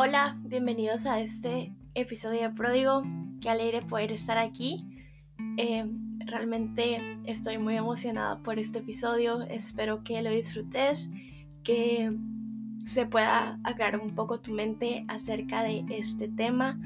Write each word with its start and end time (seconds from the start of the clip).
Hola, 0.00 0.36
bienvenidos 0.44 1.06
a 1.06 1.20
este 1.20 1.74
episodio 1.94 2.42
de 2.42 2.50
Pródigo. 2.50 3.02
Qué 3.40 3.50
alegre 3.50 3.82
poder 3.82 4.12
estar 4.12 4.38
aquí. 4.38 4.86
Eh, 5.56 5.90
realmente 6.24 7.18
estoy 7.24 7.58
muy 7.58 7.76
emocionada 7.76 8.40
por 8.44 8.60
este 8.60 8.78
episodio. 8.78 9.42
Espero 9.42 10.04
que 10.04 10.22
lo 10.22 10.30
disfrutes, 10.30 11.10
que 11.64 12.16
se 12.84 13.06
pueda 13.06 13.58
aclarar 13.64 13.98
un 13.98 14.14
poco 14.14 14.40
tu 14.40 14.52
mente 14.52 15.04
acerca 15.08 15.64
de 15.64 15.84
este 15.90 16.28
tema 16.28 16.78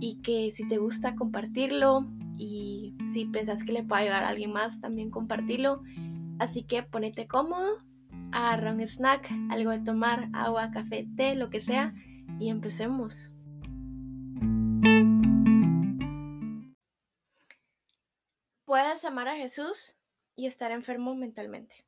y 0.00 0.20
que 0.22 0.50
si 0.50 0.66
te 0.66 0.78
gusta 0.78 1.14
compartirlo 1.14 2.08
y 2.36 2.96
si 3.06 3.26
pensás 3.26 3.62
que 3.62 3.70
le 3.70 3.84
puede 3.84 4.02
ayudar 4.02 4.24
a 4.24 4.30
alguien 4.30 4.52
más, 4.52 4.80
también 4.80 5.12
compartirlo. 5.12 5.84
Así 6.40 6.64
que 6.64 6.82
ponete 6.82 7.28
cómodo, 7.28 7.84
agarra 8.32 8.72
un 8.72 8.80
snack, 8.80 9.32
algo 9.48 9.70
de 9.70 9.78
tomar, 9.78 10.28
agua, 10.32 10.72
café, 10.72 11.06
té, 11.16 11.36
lo 11.36 11.50
que 11.50 11.60
sea 11.60 11.94
y 12.38 12.50
empecemos. 12.50 13.30
Puedes 18.64 19.04
amar 19.04 19.28
a 19.28 19.36
Jesús 19.36 19.96
y 20.36 20.46
estar 20.46 20.70
enfermo 20.72 21.14
mentalmente. 21.14 21.84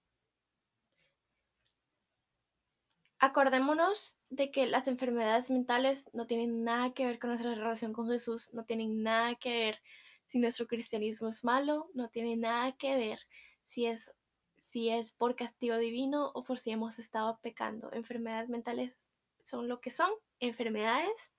Acordémonos 3.19 4.17
de 4.31 4.51
que 4.51 4.67
las 4.67 4.89
enfermedades 4.89 5.51
mentales 5.51 6.09
no 6.15 6.27
tienen 6.27 6.65
nada 6.65 6.95
que 6.95 7.05
ver 7.05 7.19
con 7.19 7.31
nuestra 7.31 7.55
relación 7.55 7.93
con 7.93 8.09
Jesús, 8.09 8.53
no 8.55 8.65
tienen 8.65 9.03
nada 9.03 9.35
que 9.35 9.51
ver 9.51 9.83
si 10.25 10.39
nuestro 10.39 10.67
cristianismo 10.67 11.29
es 11.29 11.45
malo, 11.45 11.91
no 11.93 12.09
tiene 12.09 12.37
nada 12.37 12.73
que 12.73 12.97
ver 12.97 13.19
si 13.67 13.85
es, 13.85 14.11
si 14.57 14.89
es 14.89 15.13
por 15.13 15.37
castigo 15.37 15.77
divino 15.77 16.31
o 16.35 16.45
por 16.45 16.59
si 16.59 16.71
hemos 16.71 16.99
estado 16.99 17.39
pecando. 17.43 17.93
Enfermedades 17.93 18.49
mentales 18.49 19.11
son 19.45 19.69
lo 19.69 19.81
que 19.83 19.91
son 19.91 20.11
enfermedades 20.41 21.33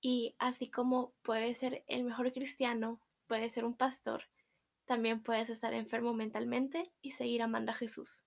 y 0.00 0.34
así 0.38 0.70
como 0.70 1.12
puede 1.22 1.54
ser 1.54 1.84
el 1.86 2.04
mejor 2.04 2.32
cristiano, 2.32 3.00
puede 3.26 3.48
ser 3.48 3.64
un 3.64 3.76
pastor, 3.76 4.24
también 4.84 5.22
puedes 5.22 5.50
estar 5.50 5.72
enfermo 5.72 6.14
mentalmente 6.14 6.82
y 7.00 7.12
seguir 7.12 7.42
amando 7.42 7.72
a 7.72 7.76
Jesús. 7.76 8.24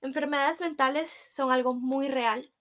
Enfermedades 0.00 0.60
mentales 0.60 1.10
son 1.30 1.50
algo 1.50 1.74
muy 1.74 2.08
real. 2.08 2.52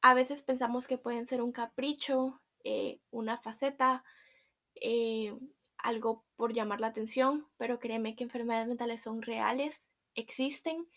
A 0.00 0.14
veces 0.14 0.42
pensamos 0.42 0.86
que 0.86 0.98
pueden 0.98 1.26
ser 1.26 1.42
un 1.42 1.52
capricho, 1.52 2.40
eh, 2.64 3.00
una 3.10 3.38
faceta, 3.38 4.04
eh, 4.74 5.36
algo 5.76 6.24
por 6.36 6.52
llamar 6.52 6.80
la 6.80 6.88
atención, 6.88 7.46
pero 7.56 7.78
créeme 7.78 8.16
que 8.16 8.24
enfermedades 8.24 8.68
mentales 8.68 9.02
son 9.02 9.22
reales, 9.22 9.90
existen 10.14 10.88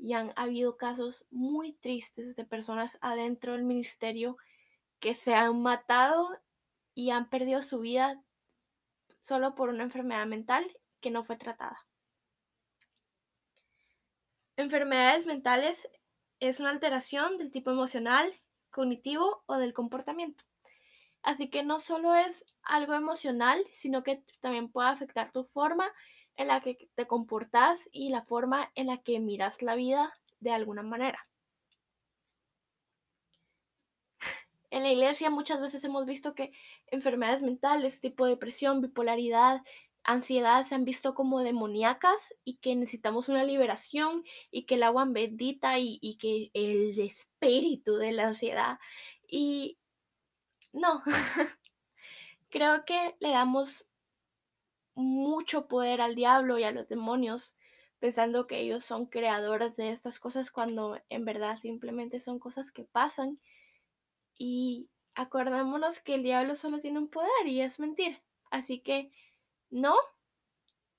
y 0.00 0.14
han 0.14 0.32
habido 0.36 0.76
casos 0.76 1.26
muy 1.30 1.74
tristes 1.74 2.34
de 2.34 2.44
personas 2.44 2.98
adentro 3.02 3.52
del 3.52 3.64
ministerio 3.64 4.36
que 4.98 5.14
se 5.14 5.34
han 5.34 5.60
matado 5.60 6.28
y 6.94 7.10
han 7.10 7.28
perdido 7.28 7.62
su 7.62 7.80
vida 7.80 8.22
solo 9.20 9.54
por 9.54 9.68
una 9.68 9.82
enfermedad 9.84 10.26
mental 10.26 10.64
que 11.00 11.10
no 11.10 11.22
fue 11.22 11.36
tratada. 11.36 11.86
Enfermedades 14.56 15.26
mentales 15.26 15.88
es 16.38 16.60
una 16.60 16.70
alteración 16.70 17.38
del 17.38 17.50
tipo 17.50 17.70
emocional, 17.70 18.32
cognitivo 18.70 19.42
o 19.46 19.58
del 19.58 19.74
comportamiento. 19.74 20.44
Así 21.22 21.50
que 21.50 21.62
no 21.62 21.80
solo 21.80 22.14
es 22.14 22.46
algo 22.62 22.94
emocional, 22.94 23.62
sino 23.72 24.02
que 24.02 24.24
también 24.40 24.70
puede 24.70 24.88
afectar 24.88 25.32
tu 25.32 25.44
forma 25.44 25.90
en 26.40 26.48
la 26.48 26.62
que 26.62 26.88
te 26.94 27.06
comportas 27.06 27.90
y 27.92 28.08
la 28.08 28.22
forma 28.22 28.72
en 28.74 28.86
la 28.86 28.96
que 28.96 29.20
miras 29.20 29.60
la 29.60 29.74
vida 29.74 30.10
de 30.38 30.50
alguna 30.52 30.82
manera. 30.82 31.22
En 34.70 34.82
la 34.82 34.90
iglesia 34.90 35.28
muchas 35.28 35.60
veces 35.60 35.84
hemos 35.84 36.06
visto 36.06 36.34
que 36.34 36.50
enfermedades 36.86 37.42
mentales 37.42 38.00
tipo 38.00 38.24
depresión, 38.24 38.80
bipolaridad, 38.80 39.60
ansiedad 40.02 40.64
se 40.64 40.74
han 40.74 40.86
visto 40.86 41.14
como 41.14 41.40
demoníacas 41.40 42.34
y 42.42 42.56
que 42.56 42.74
necesitamos 42.74 43.28
una 43.28 43.44
liberación 43.44 44.24
y 44.50 44.64
que 44.64 44.76
el 44.76 44.84
agua 44.84 45.04
bendita 45.06 45.78
y, 45.78 45.98
y 46.00 46.16
que 46.16 46.50
el 46.54 46.98
espíritu 47.00 47.96
de 47.96 48.12
la 48.12 48.28
ansiedad. 48.28 48.78
Y 49.28 49.76
no, 50.72 51.02
creo 52.48 52.86
que 52.86 53.14
le 53.20 53.28
damos 53.28 53.84
mucho 54.94 55.68
poder 55.68 56.00
al 56.00 56.14
diablo 56.14 56.58
y 56.58 56.64
a 56.64 56.72
los 56.72 56.88
demonios, 56.88 57.56
pensando 57.98 58.46
que 58.46 58.60
ellos 58.60 58.84
son 58.84 59.06
creadores 59.06 59.76
de 59.76 59.90
estas 59.90 60.20
cosas 60.20 60.50
cuando 60.50 60.98
en 61.08 61.24
verdad 61.24 61.56
simplemente 61.58 62.20
son 62.20 62.38
cosas 62.38 62.70
que 62.70 62.84
pasan. 62.84 63.38
Y 64.38 64.88
acordémonos 65.14 66.00
que 66.00 66.14
el 66.14 66.22
diablo 66.22 66.56
solo 66.56 66.80
tiene 66.80 66.98
un 66.98 67.08
poder 67.08 67.46
y 67.46 67.60
es 67.60 67.78
mentir. 67.78 68.22
Así 68.50 68.80
que 68.80 69.12
no, 69.70 69.94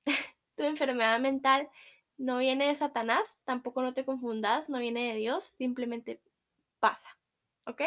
tu 0.55 0.63
enfermedad 0.63 1.19
mental 1.19 1.69
no 2.17 2.37
viene 2.37 2.67
de 2.67 2.75
Satanás, 2.75 3.39
tampoco 3.45 3.81
no 3.81 3.93
te 3.93 4.05
confundas, 4.05 4.69
no 4.69 4.77
viene 4.77 5.11
de 5.11 5.17
Dios, 5.17 5.55
simplemente 5.57 6.21
pasa. 6.79 7.17
¿Ok? 7.65 7.81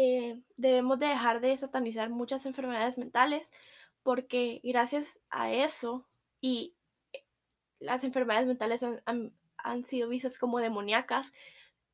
Eh, 0.00 0.40
debemos 0.56 1.00
de 1.00 1.06
dejar 1.06 1.40
de 1.40 1.58
satanizar 1.58 2.08
muchas 2.08 2.46
enfermedades 2.46 2.98
mentales 2.98 3.52
porque 4.04 4.60
gracias 4.62 5.18
a 5.28 5.52
eso 5.52 6.06
y 6.40 6.76
eh, 7.12 7.24
las 7.80 8.04
enfermedades 8.04 8.46
mentales 8.46 8.84
han, 8.84 9.32
han 9.56 9.84
sido 9.86 10.08
vistas 10.08 10.38
como 10.38 10.60
demoníacas 10.60 11.32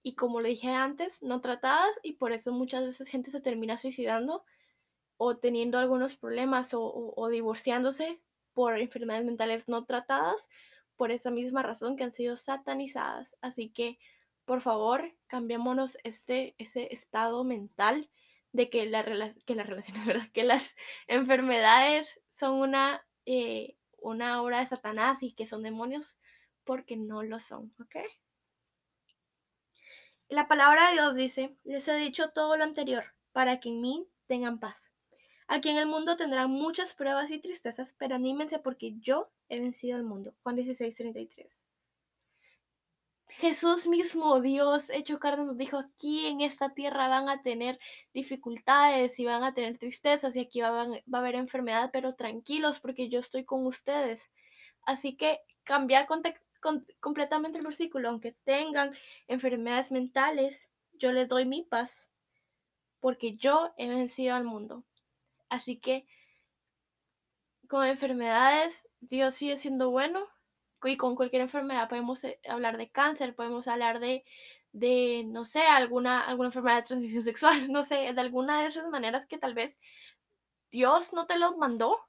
y 0.02 0.16
como 0.16 0.42
le 0.42 0.50
dije 0.50 0.68
antes, 0.68 1.22
no 1.22 1.40
tratadas 1.40 1.98
y 2.02 2.12
por 2.12 2.32
eso 2.32 2.52
muchas 2.52 2.84
veces 2.84 3.08
gente 3.08 3.30
se 3.30 3.40
termina 3.40 3.78
suicidando 3.78 4.44
o 5.16 5.38
teniendo 5.38 5.78
algunos 5.78 6.14
problemas 6.14 6.74
o, 6.74 7.14
o, 7.16 7.28
divorciándose 7.28 8.20
por 8.52 8.78
enfermedades 8.78 9.24
mentales 9.24 9.66
no 9.66 9.86
tratadas 9.86 10.50
por 10.96 11.10
esa 11.10 11.30
misma 11.30 11.62
razón 11.62 11.96
que 11.96 12.04
han 12.04 12.12
sido 12.12 12.36
satanizadas. 12.36 13.38
Así 13.40 13.70
que 13.70 13.98
por 14.44 14.60
favor, 14.60 15.14
cambiémonos 15.26 15.98
ese, 16.04 16.54
ese 16.58 16.92
estado 16.92 17.44
mental 17.44 18.10
de 18.52 18.70
que, 18.70 18.86
la 18.86 19.04
que 19.46 19.54
las 19.54 19.66
relaciones, 19.66 20.06
¿verdad? 20.06 20.28
Que 20.32 20.44
las 20.44 20.76
enfermedades 21.06 22.20
son 22.28 22.54
una, 22.54 23.06
eh, 23.26 23.76
una 23.98 24.42
obra 24.42 24.60
de 24.60 24.66
Satanás 24.66 25.22
y 25.22 25.32
que 25.32 25.46
son 25.46 25.62
demonios, 25.62 26.18
porque 26.64 26.96
no 26.96 27.22
lo 27.22 27.40
son, 27.40 27.74
¿ok? 27.80 27.96
La 30.28 30.48
palabra 30.48 30.88
de 30.88 30.94
Dios 30.94 31.14
dice, 31.14 31.56
les 31.64 31.86
he 31.88 31.96
dicho 31.96 32.30
todo 32.30 32.56
lo 32.56 32.64
anterior, 32.64 33.04
para 33.32 33.60
que 33.60 33.68
en 33.68 33.80
mí 33.80 34.08
tengan 34.26 34.58
paz. 34.58 34.92
Aquí 35.46 35.68
en 35.68 35.76
el 35.76 35.86
mundo 35.86 36.16
tendrán 36.16 36.50
muchas 36.50 36.94
pruebas 36.94 37.30
y 37.30 37.38
tristezas, 37.38 37.94
pero 37.98 38.14
anímense 38.14 38.58
porque 38.58 38.94
yo 38.98 39.30
he 39.48 39.60
vencido 39.60 39.96
al 39.96 40.04
mundo. 40.04 40.34
Juan 40.42 40.56
16, 40.56 40.96
33. 40.96 41.66
Jesús 43.28 43.86
mismo, 43.86 44.40
Dios 44.40 44.90
hecho 44.90 45.18
carne, 45.18 45.44
nos 45.44 45.56
dijo, 45.56 45.78
aquí 45.78 46.26
en 46.26 46.40
esta 46.40 46.74
tierra 46.74 47.08
van 47.08 47.28
a 47.28 47.42
tener 47.42 47.78
dificultades 48.12 49.18
y 49.18 49.24
van 49.24 49.42
a 49.42 49.54
tener 49.54 49.78
tristezas 49.78 50.36
y 50.36 50.40
aquí 50.40 50.60
va, 50.60 50.82
a 50.82 51.18
haber 51.18 51.34
enfermedad, 51.34 51.90
pero 51.92 52.14
tranquilos 52.14 52.80
porque 52.80 53.08
yo 53.08 53.18
estoy 53.18 53.44
con 53.44 53.66
ustedes. 53.66 54.30
Así 54.82 55.16
que 55.16 55.40
cambia 55.64 56.06
completamente 57.00 57.58
el 57.58 57.64
versículo, 57.64 58.10
aunque 58.10 58.32
tengan 58.44 58.94
enfermedades 59.26 59.90
mentales, 59.90 60.70
yo 60.94 61.12
les 61.12 61.28
doy 61.28 61.46
mi 61.46 61.62
paz 61.62 62.10
porque 63.00 63.36
yo 63.36 63.72
he 63.78 63.88
vencido 63.88 64.34
al 64.34 64.44
mundo. 64.44 64.84
Así 65.48 65.78
que 65.78 66.06
con 67.68 67.84
enfermedades, 67.86 68.88
Dios 69.00 69.34
sigue 69.34 69.58
siendo 69.58 69.90
bueno 69.90 70.33
y 70.88 70.96
con 70.96 71.16
cualquier 71.16 71.42
enfermedad 71.42 71.88
podemos 71.88 72.24
eh, 72.24 72.38
hablar 72.48 72.76
de 72.76 72.90
cáncer, 72.90 73.34
podemos 73.34 73.68
hablar 73.68 74.00
de, 74.00 74.24
de 74.72 75.24
no 75.26 75.44
sé, 75.44 75.62
alguna, 75.62 76.20
alguna 76.22 76.48
enfermedad 76.48 76.76
de 76.76 76.82
transmisión 76.82 77.22
sexual, 77.22 77.70
no 77.72 77.82
sé, 77.82 78.12
de 78.12 78.20
alguna 78.20 78.60
de 78.60 78.68
esas 78.68 78.88
maneras 78.88 79.26
que 79.26 79.38
tal 79.38 79.54
vez 79.54 79.80
Dios 80.70 81.12
no 81.12 81.26
te 81.26 81.38
lo 81.38 81.56
mandó, 81.56 82.00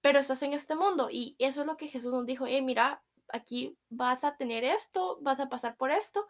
pero 0.00 0.18
estás 0.18 0.42
en 0.42 0.52
este 0.52 0.74
mundo 0.74 1.08
y 1.10 1.36
eso 1.38 1.62
es 1.62 1.66
lo 1.66 1.76
que 1.76 1.88
Jesús 1.88 2.12
nos 2.12 2.26
dijo, 2.26 2.46
eh, 2.46 2.62
mira, 2.62 3.02
aquí 3.28 3.76
vas 3.88 4.24
a 4.24 4.36
tener 4.36 4.64
esto, 4.64 5.18
vas 5.20 5.40
a 5.40 5.48
pasar 5.48 5.76
por 5.76 5.90
esto, 5.90 6.26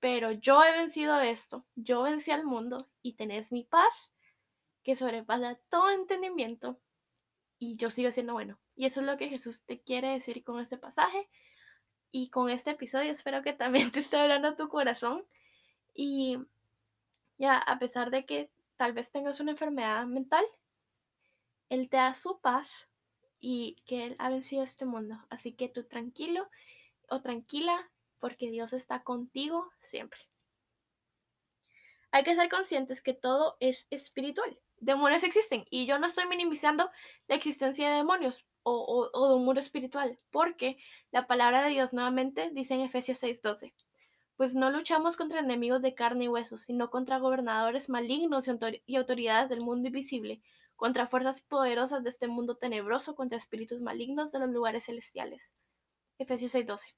pero 0.00 0.32
yo 0.32 0.62
he 0.62 0.72
vencido 0.72 1.18
esto, 1.20 1.64
yo 1.74 2.02
vencí 2.02 2.30
al 2.30 2.44
mundo 2.44 2.88
y 3.02 3.14
tenés 3.14 3.52
mi 3.52 3.64
paz 3.64 4.14
que 4.82 4.96
sobrepasa 4.96 5.58
todo 5.68 5.90
entendimiento 5.90 6.78
y 7.58 7.76
yo 7.76 7.90
sigo 7.90 8.10
siendo 8.10 8.32
bueno. 8.32 8.58
Y 8.76 8.86
eso 8.86 9.00
es 9.00 9.06
lo 9.06 9.16
que 9.16 9.28
Jesús 9.28 9.62
te 9.64 9.80
quiere 9.80 10.10
decir 10.10 10.42
con 10.44 10.60
este 10.60 10.78
pasaje 10.78 11.28
y 12.12 12.30
con 12.30 12.50
este 12.50 12.70
episodio. 12.70 13.12
Espero 13.12 13.42
que 13.42 13.52
también 13.52 13.90
te 13.92 14.00
esté 14.00 14.16
hablando 14.16 14.56
tu 14.56 14.68
corazón. 14.68 15.24
Y 15.94 16.38
ya, 17.38 17.58
a 17.58 17.78
pesar 17.78 18.10
de 18.10 18.26
que 18.26 18.50
tal 18.76 18.92
vez 18.92 19.10
tengas 19.10 19.40
una 19.40 19.52
enfermedad 19.52 20.06
mental, 20.06 20.44
Él 21.68 21.88
te 21.88 21.96
da 21.98 22.14
su 22.14 22.40
paz 22.40 22.88
y 23.40 23.76
que 23.86 24.04
Él 24.04 24.16
ha 24.18 24.30
vencido 24.30 24.62
este 24.62 24.84
mundo. 24.84 25.18
Así 25.30 25.52
que 25.52 25.68
tú 25.68 25.84
tranquilo 25.84 26.48
o 27.08 27.20
tranquila 27.20 27.90
porque 28.18 28.50
Dios 28.50 28.72
está 28.72 29.02
contigo 29.02 29.70
siempre. 29.80 30.20
Hay 32.12 32.24
que 32.24 32.34
ser 32.34 32.48
conscientes 32.48 33.00
que 33.00 33.14
todo 33.14 33.56
es 33.60 33.86
espiritual. 33.90 34.58
Demonios 34.78 35.24
existen 35.24 35.64
y 35.70 35.86
yo 35.86 35.98
no 35.98 36.06
estoy 36.06 36.26
minimizando 36.26 36.90
la 37.28 37.34
existencia 37.34 37.88
de 37.88 37.96
demonios 37.96 38.44
o, 38.62 39.28
de 39.28 39.34
un 39.34 39.44
mundo 39.44 39.60
espiritual, 39.60 40.18
porque 40.30 40.78
la 41.10 41.26
palabra 41.26 41.62
de 41.62 41.70
Dios 41.70 41.92
nuevamente 41.92 42.50
dice 42.50 42.74
en 42.74 42.80
Efesios 42.80 43.18
6:12, 43.22 43.74
pues 44.36 44.54
no 44.54 44.70
luchamos 44.70 45.16
contra 45.16 45.40
enemigos 45.40 45.82
de 45.82 45.94
carne 45.94 46.24
y 46.24 46.28
huesos, 46.28 46.62
sino 46.62 46.90
contra 46.90 47.18
gobernadores 47.18 47.88
malignos 47.88 48.46
y 48.86 48.96
autoridades 48.96 49.48
del 49.48 49.60
mundo 49.60 49.88
invisible, 49.88 50.40
contra 50.76 51.06
fuerzas 51.06 51.42
poderosas 51.42 52.02
de 52.02 52.08
este 52.10 52.26
mundo 52.28 52.56
tenebroso, 52.56 53.14
contra 53.14 53.36
espíritus 53.38 53.80
malignos 53.80 54.32
de 54.32 54.38
los 54.38 54.48
lugares 54.50 54.86
celestiales. 54.86 55.54
Efesios 56.18 56.54
6:12. 56.54 56.94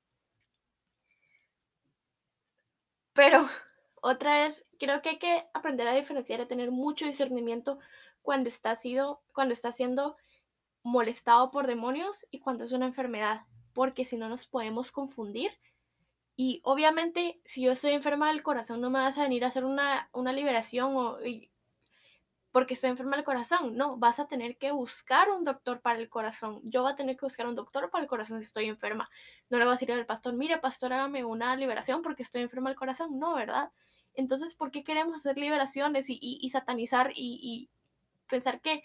Pero, 3.14 3.40
otra 4.02 4.44
vez, 4.44 4.64
creo 4.78 5.02
que 5.02 5.10
hay 5.10 5.18
que 5.18 5.46
aprender 5.54 5.86
a 5.88 5.94
diferenciar 5.94 6.40
a 6.40 6.48
tener 6.48 6.70
mucho 6.70 7.06
discernimiento 7.06 7.78
cuando 8.22 8.48
está, 8.48 8.76
sido, 8.76 9.22
cuando 9.32 9.52
está 9.52 9.72
siendo 9.72 10.16
molestado 10.82 11.50
por 11.50 11.66
demonios 11.66 12.26
y 12.30 12.40
cuando 12.40 12.64
es 12.64 12.72
una 12.72 12.86
enfermedad, 12.86 13.46
porque 13.72 14.04
si 14.04 14.16
no 14.16 14.28
nos 14.28 14.46
podemos 14.46 14.90
confundir. 14.92 15.50
Y 16.36 16.60
obviamente, 16.64 17.40
si 17.44 17.62
yo 17.62 17.72
estoy 17.72 17.92
enferma 17.92 18.28
del 18.28 18.42
corazón, 18.42 18.80
no 18.80 18.90
me 18.90 19.00
vas 19.00 19.18
a 19.18 19.22
venir 19.22 19.44
a 19.44 19.48
hacer 19.48 19.64
una, 19.64 20.08
una 20.12 20.32
liberación 20.32 20.96
o, 20.96 21.18
porque 22.52 22.74
estoy 22.74 22.90
enferma 22.90 23.16
del 23.16 23.24
corazón. 23.24 23.76
No, 23.76 23.96
vas 23.96 24.20
a 24.20 24.28
tener 24.28 24.58
que 24.58 24.70
buscar 24.72 25.30
un 25.30 25.42
doctor 25.42 25.80
para 25.80 25.98
el 25.98 26.08
corazón. 26.08 26.60
Yo 26.64 26.82
voy 26.82 26.92
a 26.92 26.96
tener 26.96 27.16
que 27.16 27.26
buscar 27.26 27.46
un 27.46 27.54
doctor 27.54 27.90
para 27.90 28.02
el 28.02 28.08
corazón 28.08 28.38
si 28.38 28.44
estoy 28.44 28.66
enferma. 28.66 29.10
No 29.48 29.58
le 29.58 29.64
voy 29.64 29.72
a 29.72 29.74
decir 29.74 29.90
al 29.90 30.06
pastor, 30.06 30.34
mire, 30.34 30.58
pastor, 30.58 30.92
hágame 30.92 31.24
una 31.24 31.56
liberación 31.56 32.02
porque 32.02 32.22
estoy 32.22 32.42
enferma 32.42 32.70
del 32.70 32.78
corazón. 32.78 33.18
No, 33.18 33.34
¿verdad? 33.34 33.72
Entonces, 34.14 34.54
¿por 34.54 34.70
qué 34.70 34.84
queremos 34.84 35.18
hacer 35.18 35.38
liberaciones 35.38 36.06
y, 36.08 36.50
satanizar 36.50 37.12
y, 37.14 37.70
pensar 38.28 38.60
que 38.60 38.84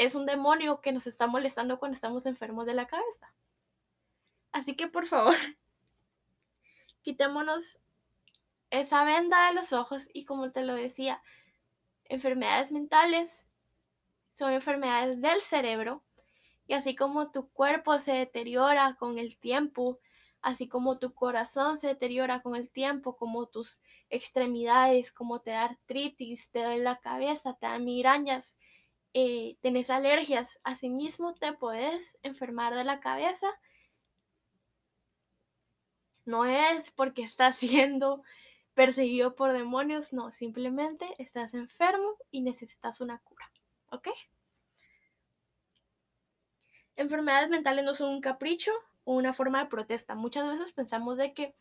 es 0.00 0.14
un 0.14 0.24
demonio 0.24 0.80
que 0.80 0.92
nos 0.92 1.06
está 1.06 1.26
molestando 1.26 1.78
cuando 1.78 1.94
estamos 1.94 2.24
enfermos 2.24 2.64
de 2.64 2.72
la 2.72 2.86
cabeza? 2.86 3.34
Así 4.50 4.74
que, 4.74 4.88
por 4.88 5.06
favor, 5.06 5.36
quitémonos 7.02 7.80
esa 8.70 9.04
venda 9.04 9.48
de 9.48 9.54
los 9.54 9.74
ojos 9.74 10.08
y 10.14 10.24
como 10.24 10.52
te 10.52 10.64
lo 10.64 10.74
decía, 10.74 11.22
enfermedades 12.06 12.72
mentales 12.72 13.46
son 14.32 14.52
enfermedades 14.52 15.20
del 15.20 15.42
cerebro 15.42 16.02
y 16.66 16.72
así 16.72 16.96
como 16.96 17.30
tu 17.30 17.50
cuerpo 17.50 17.98
se 17.98 18.12
deteriora 18.12 18.94
con 18.94 19.18
el 19.18 19.36
tiempo, 19.36 19.98
así 20.40 20.66
como 20.66 20.98
tu 20.98 21.12
corazón 21.12 21.76
se 21.76 21.88
deteriora 21.88 22.40
con 22.40 22.56
el 22.56 22.70
tiempo, 22.70 23.18
como 23.18 23.48
tus 23.48 23.80
extremidades, 24.08 25.12
como 25.12 25.40
te 25.40 25.50
da 25.50 25.64
artritis, 25.64 26.48
te 26.50 26.60
da 26.60 26.74
la 26.76 27.00
cabeza, 27.00 27.52
te 27.52 27.66
da 27.66 27.78
migrañas, 27.78 28.56
eh, 29.14 29.56
tenés 29.60 29.90
alergias, 29.90 30.60
asimismo 30.62 31.34
te 31.34 31.52
puedes 31.52 32.18
enfermar 32.22 32.74
de 32.74 32.84
la 32.84 33.00
cabeza. 33.00 33.48
No 36.24 36.44
es 36.44 36.90
porque 36.90 37.22
estás 37.22 37.56
siendo 37.58 38.22
perseguido 38.74 39.34
por 39.34 39.52
demonios, 39.52 40.12
no, 40.12 40.32
simplemente 40.32 41.06
estás 41.18 41.54
enfermo 41.54 42.16
y 42.30 42.40
necesitas 42.40 43.00
una 43.00 43.18
cura, 43.18 43.50
¿ok? 43.90 44.08
Enfermedades 46.96 47.50
mentales 47.50 47.84
no 47.84 47.94
son 47.94 48.10
un 48.10 48.20
capricho 48.20 48.70
o 49.04 49.14
una 49.14 49.32
forma 49.32 49.62
de 49.62 49.70
protesta. 49.70 50.14
Muchas 50.14 50.46
veces 50.46 50.72
pensamos 50.72 51.16
de 51.16 51.34
que, 51.34 51.54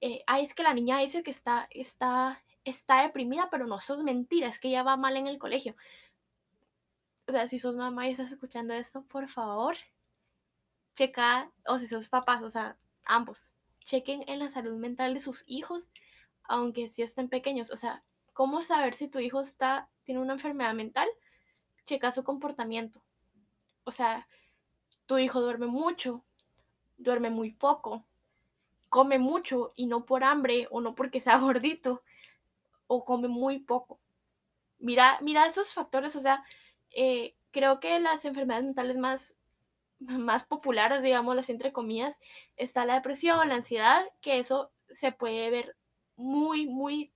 eh, 0.00 0.24
es 0.40 0.54
que 0.54 0.62
la 0.62 0.74
niña 0.74 0.98
dice 0.98 1.22
que 1.22 1.30
está, 1.30 1.68
está, 1.70 2.42
está 2.64 3.02
deprimida, 3.02 3.48
pero 3.50 3.66
no, 3.66 3.78
eso 3.78 3.94
es 3.96 4.04
mentira, 4.04 4.48
es 4.48 4.60
que 4.60 4.68
ella 4.68 4.82
va 4.82 4.96
mal 4.96 5.16
en 5.16 5.26
el 5.26 5.38
colegio. 5.38 5.76
O 7.28 7.32
sea, 7.32 7.46
si 7.46 7.58
sos 7.60 7.76
mamá 7.76 8.08
y 8.08 8.12
estás 8.12 8.32
escuchando 8.32 8.74
esto, 8.74 9.02
por 9.02 9.28
favor, 9.28 9.76
checa, 10.96 11.52
o 11.66 11.78
si 11.78 11.86
sos 11.86 12.08
papás, 12.08 12.42
o 12.42 12.48
sea, 12.48 12.76
ambos, 13.04 13.52
chequen 13.84 14.24
en 14.26 14.40
la 14.40 14.48
salud 14.48 14.76
mental 14.76 15.14
de 15.14 15.20
sus 15.20 15.44
hijos 15.46 15.92
aunque 16.48 16.88
sí 16.88 17.02
estén 17.02 17.28
pequeños. 17.28 17.70
O 17.70 17.76
sea, 17.76 18.02
¿cómo 18.32 18.62
saber 18.62 18.94
si 18.94 19.06
tu 19.06 19.20
hijo 19.20 19.40
está, 19.40 19.88
tiene 20.02 20.20
una 20.20 20.32
enfermedad 20.32 20.74
mental? 20.74 21.08
Checa 21.84 22.10
su 22.10 22.24
comportamiento. 22.24 23.00
O 23.84 23.92
sea, 23.92 24.26
tu 25.06 25.18
hijo 25.18 25.40
duerme 25.40 25.66
mucho, 25.66 26.24
duerme 26.96 27.30
muy 27.30 27.52
poco, 27.52 28.04
come 28.88 29.18
mucho 29.18 29.72
y 29.76 29.86
no 29.86 30.04
por 30.04 30.24
hambre 30.24 30.66
o 30.70 30.80
no 30.80 30.94
porque 30.94 31.20
sea 31.20 31.38
gordito, 31.38 32.02
o 32.86 33.04
come 33.04 33.28
muy 33.28 33.60
poco. 33.60 34.00
Mira, 34.78 35.18
mira 35.20 35.46
esos 35.46 35.72
factores, 35.72 36.16
o 36.16 36.20
sea, 36.20 36.44
eh, 36.90 37.34
creo 37.50 37.80
que 37.80 37.98
las 38.00 38.24
enfermedades 38.24 38.66
mentales 38.66 38.96
más, 38.96 39.36
más 39.98 40.44
populares, 40.44 41.02
digámoslas 41.02 41.50
entre 41.50 41.72
comillas, 41.72 42.20
está 42.56 42.84
la 42.84 42.94
depresión, 42.94 43.48
la 43.48 43.56
ansiedad, 43.56 44.04
que 44.20 44.38
eso 44.38 44.72
se 44.90 45.12
puede 45.12 45.50
ver 45.50 45.76
muy, 46.16 46.66
muy, 46.66 47.12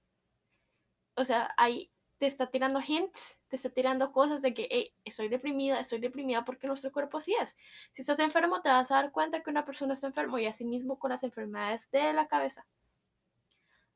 o 1.16 1.24
sea, 1.24 1.52
ahí 1.56 1.90
te 2.18 2.26
está 2.26 2.46
tirando 2.46 2.80
hints, 2.80 3.40
te 3.48 3.56
está 3.56 3.70
tirando 3.70 4.12
cosas 4.12 4.42
de 4.42 4.54
que, 4.54 4.68
hey, 4.70 4.94
estoy 5.04 5.28
deprimida, 5.28 5.80
estoy 5.80 5.98
deprimida 5.98 6.44
porque 6.44 6.68
nuestro 6.68 6.92
cuerpo 6.92 7.18
así 7.18 7.34
es. 7.34 7.56
Si 7.92 8.02
estás 8.02 8.20
enfermo, 8.20 8.62
te 8.62 8.68
vas 8.68 8.92
a 8.92 8.94
dar 8.94 9.10
cuenta 9.10 9.42
que 9.42 9.50
una 9.50 9.64
persona 9.64 9.94
está 9.94 10.06
enfermo 10.06 10.38
y 10.38 10.46
así 10.46 10.64
mismo 10.64 11.00
con 11.00 11.10
las 11.10 11.24
enfermedades 11.24 11.90
de 11.90 12.12
la 12.12 12.28
cabeza. 12.28 12.64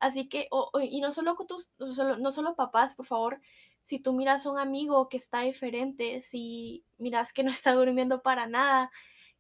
Así 0.01 0.29
que, 0.29 0.49
y 0.83 1.01
no 1.01 1.13
solo 1.13 1.37
con 1.37 1.47
tus, 1.47 1.71
no 1.79 1.95
solo, 1.95 2.19
no 2.19 2.33
solo 2.33 2.57
papás, 2.57 2.97
por 2.97 3.07
favor, 3.07 3.41
si 3.87 4.01
tú 4.01 4.13
miras 4.13 4.45
a 4.45 4.51
un 4.51 4.59
amigo 4.59 5.09
que 5.09 5.17
está 5.17 5.43
diferente, 5.43 6.21
si 6.21 6.85
miras 6.99 7.33
que 7.33 7.45
no 7.45 7.51
está 7.51 7.73
durmiendo 7.75 8.21
para 8.21 8.49
nada, 8.49 8.91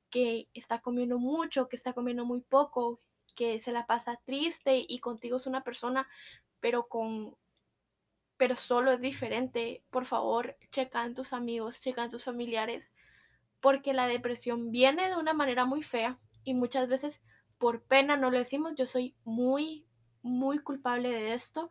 que 0.08 0.48
está 0.54 0.80
comiendo 0.80 1.18
mucho, 1.18 1.68
que 1.68 1.74
está 1.74 1.94
comiendo 1.94 2.24
muy 2.24 2.42
poco, 2.42 3.00
que 3.34 3.58
se 3.58 3.72
la 3.72 3.86
pasa 3.86 4.20
triste 4.24 4.86
y 4.88 5.00
contigo 5.00 5.38
es 5.38 5.48
una 5.48 5.64
persona, 5.64 6.08
pero 6.60 6.86
con 6.86 7.36
pero 8.36 8.54
solo 8.54 8.92
es 8.92 9.00
diferente, 9.00 9.82
por 9.90 10.04
favor, 10.06 10.56
checa 10.70 11.04
en 11.04 11.14
tus 11.14 11.32
amigos, 11.32 11.80
checa 11.80 12.04
en 12.04 12.10
tus 12.10 12.24
familiares, 12.24 12.94
porque 13.60 13.94
la 13.94 14.06
depresión 14.06 14.70
viene 14.70 15.08
de 15.08 15.16
una 15.16 15.32
manera 15.32 15.64
muy 15.64 15.82
fea 15.82 16.20
y 16.44 16.54
muchas 16.54 16.86
veces 16.86 17.20
por 17.58 17.82
pena 17.82 18.16
no 18.16 18.30
lo 18.30 18.38
decimos, 18.38 18.74
yo 18.76 18.86
soy 18.86 19.16
muy, 19.24 19.86
muy 20.22 20.60
culpable 20.60 21.08
de 21.08 21.32
esto. 21.34 21.68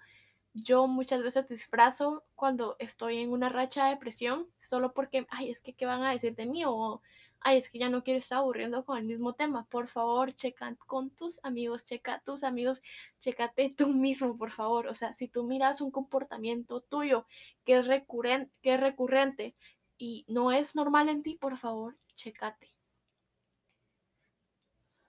Yo 0.57 0.87
muchas 0.87 1.21
veces 1.21 1.49
disfrazo 1.49 2.23
cuando 2.33 2.77
estoy 2.79 3.17
en 3.19 3.31
una 3.31 3.49
racha 3.49 3.85
de 3.85 3.91
depresión 3.91 4.47
solo 4.61 4.93
porque, 4.93 5.27
ay, 5.29 5.51
es 5.51 5.59
que, 5.59 5.73
¿qué 5.73 5.85
van 5.85 6.01
a 6.03 6.11
decir 6.11 6.33
de 6.35 6.45
mí? 6.45 6.63
O 6.65 7.01
ay, 7.41 7.57
es 7.57 7.69
que 7.69 7.77
ya 7.79 7.89
no 7.89 8.03
quiero 8.03 8.19
estar 8.19 8.39
aburriendo 8.39 8.85
con 8.85 8.97
el 8.97 9.03
mismo 9.05 9.33
tema. 9.33 9.65
Por 9.69 9.87
favor, 9.87 10.31
checa 10.33 10.75
con 10.87 11.09
tus 11.11 11.43
amigos, 11.43 11.85
checa 11.85 12.21
tus 12.21 12.43
amigos, 12.43 12.81
checate 13.19 13.69
tú 13.77 13.89
mismo, 13.89 14.37
por 14.37 14.51
favor. 14.51 14.87
O 14.87 14.95
sea, 14.95 15.13
si 15.13 15.27
tú 15.27 15.43
miras 15.43 15.81
un 15.81 15.91
comportamiento 15.91 16.81
tuyo 16.81 17.27
que 17.65 17.77
es 17.77 17.87
recurrente, 17.87 18.51
que 18.61 18.75
es 18.75 18.79
recurrente 18.79 19.55
y 19.97 20.25
no 20.29 20.51
es 20.53 20.75
normal 20.75 21.09
en 21.09 21.21
ti, 21.21 21.35
por 21.35 21.57
favor, 21.57 21.97
checate. 22.15 22.69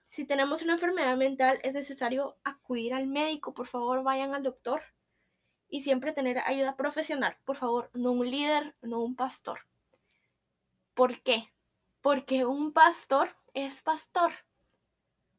Si 0.07 0.25
tenemos 0.25 0.63
una 0.63 0.73
enfermedad 0.75 1.17
mental, 1.17 1.61
es 1.63 1.73
necesario 1.75 2.37
acudir 2.43 2.95
al 2.95 3.07
médico. 3.07 3.55
Por 3.55 3.67
favor, 3.69 4.03
vayan 4.03 4.35
al 4.35 4.43
doctor. 4.43 4.83
Y 5.69 5.83
siempre 5.83 6.13
tener 6.13 6.39
ayuda 6.47 6.77
profesional. 6.77 7.37
Por 7.45 7.57
favor, 7.57 7.91
no 7.95 8.13
un 8.13 8.31
líder, 8.31 8.75
no 8.83 9.01
un 9.01 9.17
pastor. 9.17 9.61
¿Por 10.95 11.21
qué? 11.23 11.51
porque 12.07 12.45
un 12.45 12.73
pastor 12.73 13.31
es 13.53 13.83
pastor. 13.83 14.33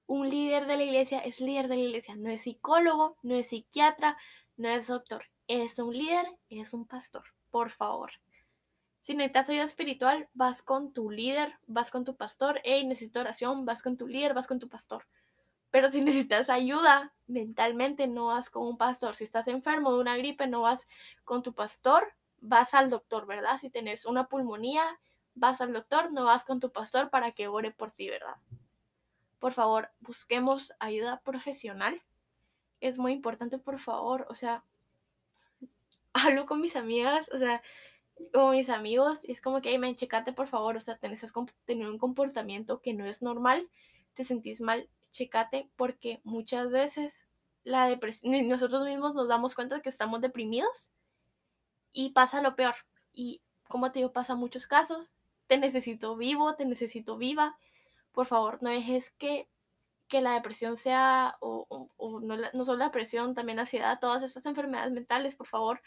Un 0.06 0.30
líder 0.30 0.66
de 0.68 0.76
la 0.76 0.84
iglesia 0.84 1.20
es 1.20 1.40
líder 1.40 1.70
de 1.70 1.78
la 1.78 1.82
iglesia, 1.84 2.18
no 2.18 2.30
es 2.30 2.42
psicólogo, 2.42 3.16
no 3.22 3.36
es 3.36 3.48
psiquiatra, 3.48 4.18
no 4.58 4.68
es 4.68 4.88
doctor, 4.88 5.24
es 5.48 5.80
un 5.80 5.98
líder, 5.98 6.26
es 6.50 6.74
un 6.74 6.86
pastor, 6.86 7.24
por 7.52 7.72
favor. 7.72 8.12
Si 9.00 9.16
necesitas 9.16 9.48
ayuda 9.48 9.64
espiritual, 9.64 10.28
vas 10.34 10.62
con 10.62 10.92
tu 10.92 11.10
líder, 11.10 11.54
vas 11.68 11.90
con 11.90 12.04
tu 12.04 12.18
pastor, 12.18 12.60
hey, 12.66 12.86
necesito 12.86 13.22
oración, 13.22 13.64
vas 13.64 13.82
con 13.82 13.96
tu 13.96 14.06
líder, 14.06 14.34
vas 14.34 14.48
con 14.48 14.60
tu 14.60 14.68
pastor. 14.68 15.06
Pero 15.72 15.90
si 15.90 16.02
necesitas 16.04 16.50
ayuda 16.50 17.14
mentalmente, 17.28 18.08
no 18.08 18.28
vas 18.28 18.50
con 18.50 18.68
un 18.68 18.78
pastor. 18.78 19.16
Si 19.16 19.24
estás 19.24 19.48
enfermo 19.48 19.94
de 19.94 20.00
una 20.00 20.18
gripe, 20.18 20.48
no 20.48 20.62
vas 20.62 20.88
con 21.24 21.44
tu 21.44 21.54
pastor, 21.54 22.14
vas 22.40 22.74
al 22.74 22.90
doctor, 22.90 23.26
¿verdad? 23.26 23.58
Si 23.58 23.70
tienes 23.70 24.06
una 24.06 24.28
pulmonía, 24.28 25.00
vas 25.36 25.62
al 25.62 25.74
doctor, 25.74 26.12
no 26.12 26.26
vas 26.26 26.44
con 26.46 26.60
tu 26.60 26.72
pastor 26.72 27.10
para 27.10 27.32
que 27.32 27.48
ore 27.48 27.72
por 27.72 27.92
ti, 27.92 28.10
¿verdad? 28.10 28.38
Por 29.40 29.54
favor, 29.54 29.92
busquemos 30.00 30.74
ayuda 30.80 31.22
profesional. 31.22 32.02
Es 32.80 32.98
muy 32.98 33.12
importante, 33.12 33.58
por 33.58 33.80
favor. 33.80 34.26
O 34.30 34.36
sea, 34.36 34.64
hablo 36.14 36.46
con 36.46 36.62
mis 36.62 36.76
amigas, 36.76 37.30
o 37.34 37.40
sea, 37.40 37.62
con 38.34 38.52
mis 38.52 38.70
amigos 38.70 39.24
y 39.24 39.32
es 39.32 39.42
como 39.42 39.62
que, 39.62 39.70
hey, 39.70 39.78
man, 39.78 39.96
checate 39.96 40.34
por 40.34 40.48
favor, 40.48 40.76
o 40.76 40.80
sea, 40.80 40.98
tenés 40.98 41.26
tener 41.66 41.88
un 41.88 41.98
comportamiento 41.98 42.82
que 42.82 42.94
no 42.94 43.06
es 43.06 43.22
normal, 43.22 43.70
te 44.14 44.24
sentís 44.24 44.62
mal, 44.62 44.90
checate 45.12 45.70
porque 45.76 46.22
muchas 46.24 46.72
veces 46.72 47.28
la 47.64 47.88
depresión, 47.88 48.48
nosotros 48.48 48.86
mismos 48.86 49.14
nos 49.14 49.28
damos 49.28 49.56
cuenta 49.56 49.82
que 49.82 49.90
estamos 49.90 50.22
deprimidos 50.22 50.90
y 51.92 52.10
pasa 52.10 52.42
lo 52.42 52.56
peor. 52.56 52.76
Y 53.14 53.42
como 53.68 53.92
te 53.92 54.00
digo, 54.00 54.14
pasa 54.14 54.36
muchos 54.36 54.68
casos, 54.68 55.16
te 55.48 55.58
necesito 55.58 56.16
vivo, 56.16 56.56
te 56.56 56.66
necesito 56.66 57.18
viva, 57.18 57.58
por 58.12 58.26
favor, 58.26 58.62
no 58.62 58.70
dejes 58.70 59.12
que, 59.12 59.50
que 60.08 60.22
la 60.22 60.34
depresión 60.34 60.78
sea, 60.78 61.38
o, 61.40 61.90
no, 62.22 62.38
no 62.54 62.66
solo 62.66 62.78
la 62.78 62.86
depresión, 62.86 63.36
también 63.36 63.60
ansiedad, 63.60 64.00
todas 64.00 64.24
estas 64.24 64.46
enfermedades 64.46 64.92
mentales, 64.92 65.36
por 65.36 65.48
favor, 65.48 65.82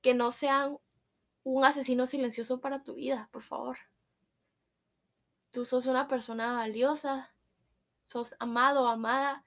que 0.00 0.14
no 0.14 0.30
sean 0.30 0.78
un 1.44 1.64
asesino 1.64 2.06
silencioso 2.06 2.60
para 2.60 2.82
tu 2.82 2.94
vida, 2.94 3.28
por 3.32 3.42
favor. 3.42 3.78
Tú 5.50 5.64
sos 5.64 5.86
una 5.86 6.08
persona 6.08 6.52
valiosa, 6.52 7.31
sos 8.04 8.34
amado, 8.38 8.88
amada. 8.88 9.44